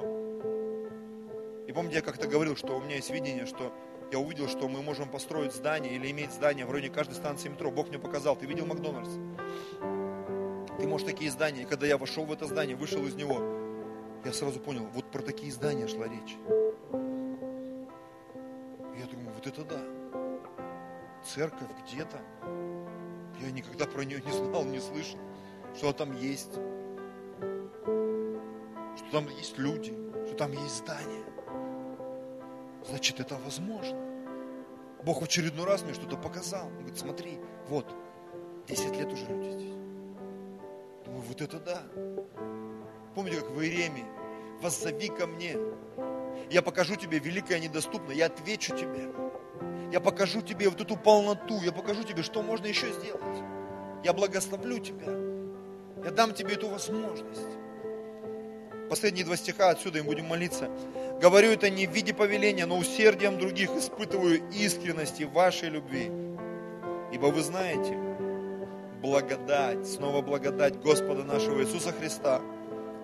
[1.66, 3.74] И помните, я как-то говорил, что у меня есть видение, что
[4.12, 7.72] я увидел, что мы можем построить здание или иметь здание в районе каждой станции метро.
[7.72, 8.36] Бог мне показал.
[8.36, 9.10] Ты видел Макдональдс?
[10.78, 11.62] Ты можешь такие здания.
[11.62, 13.40] И когда я вошел в это здание, вышел из него,
[14.24, 16.36] я сразу понял, вот про такие здания шла речь.
[19.00, 19.80] я думаю, вот это да.
[21.24, 22.20] Церковь где-то.
[23.52, 25.18] Никогда про нее не знал, не слышал,
[25.76, 26.52] что там есть.
[28.96, 29.94] Что там есть люди,
[30.26, 31.24] что там есть здания
[32.88, 33.98] значит это возможно.
[35.04, 36.66] Бог в очередной раз мне что-то показал.
[36.66, 37.38] Он говорит, смотри,
[37.68, 37.92] вот,
[38.68, 39.74] 10 лет уже люди здесь.
[41.04, 41.82] Думаю, вот это да.
[43.14, 44.04] Помните, как в Иеремии,
[44.60, 45.56] воззови ко мне,
[46.50, 49.10] я покажу тебе великое недоступное, я отвечу тебе.
[49.92, 53.38] Я покажу тебе вот эту полноту, я покажу тебе, что можно еще сделать.
[54.02, 55.12] Я благословлю тебя.
[56.02, 57.58] Я дам тебе эту возможность.
[58.88, 60.70] Последние два стиха отсюда, и будем молиться.
[61.20, 66.10] Говорю это не в виде повеления, но усердием других испытываю искренности вашей любви.
[67.12, 67.94] Ибо вы знаете,
[69.02, 72.40] благодать, снова благодать Господа нашего Иисуса Христа.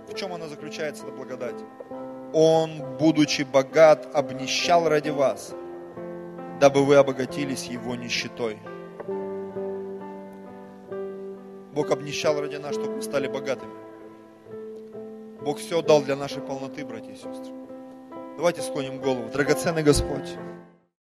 [0.09, 1.61] В чем она заключается, эта благодать?
[2.33, 5.53] Он, будучи богат, обнищал ради вас,
[6.61, 8.59] дабы вы обогатились Его нищетой.
[11.73, 13.73] Бог обнищал ради нас, чтобы мы стали богатыми.
[15.45, 17.55] Бог все дал для нашей полноты, братья и сестры.
[18.37, 19.29] Давайте склоним голову.
[19.31, 20.37] Драгоценный Господь,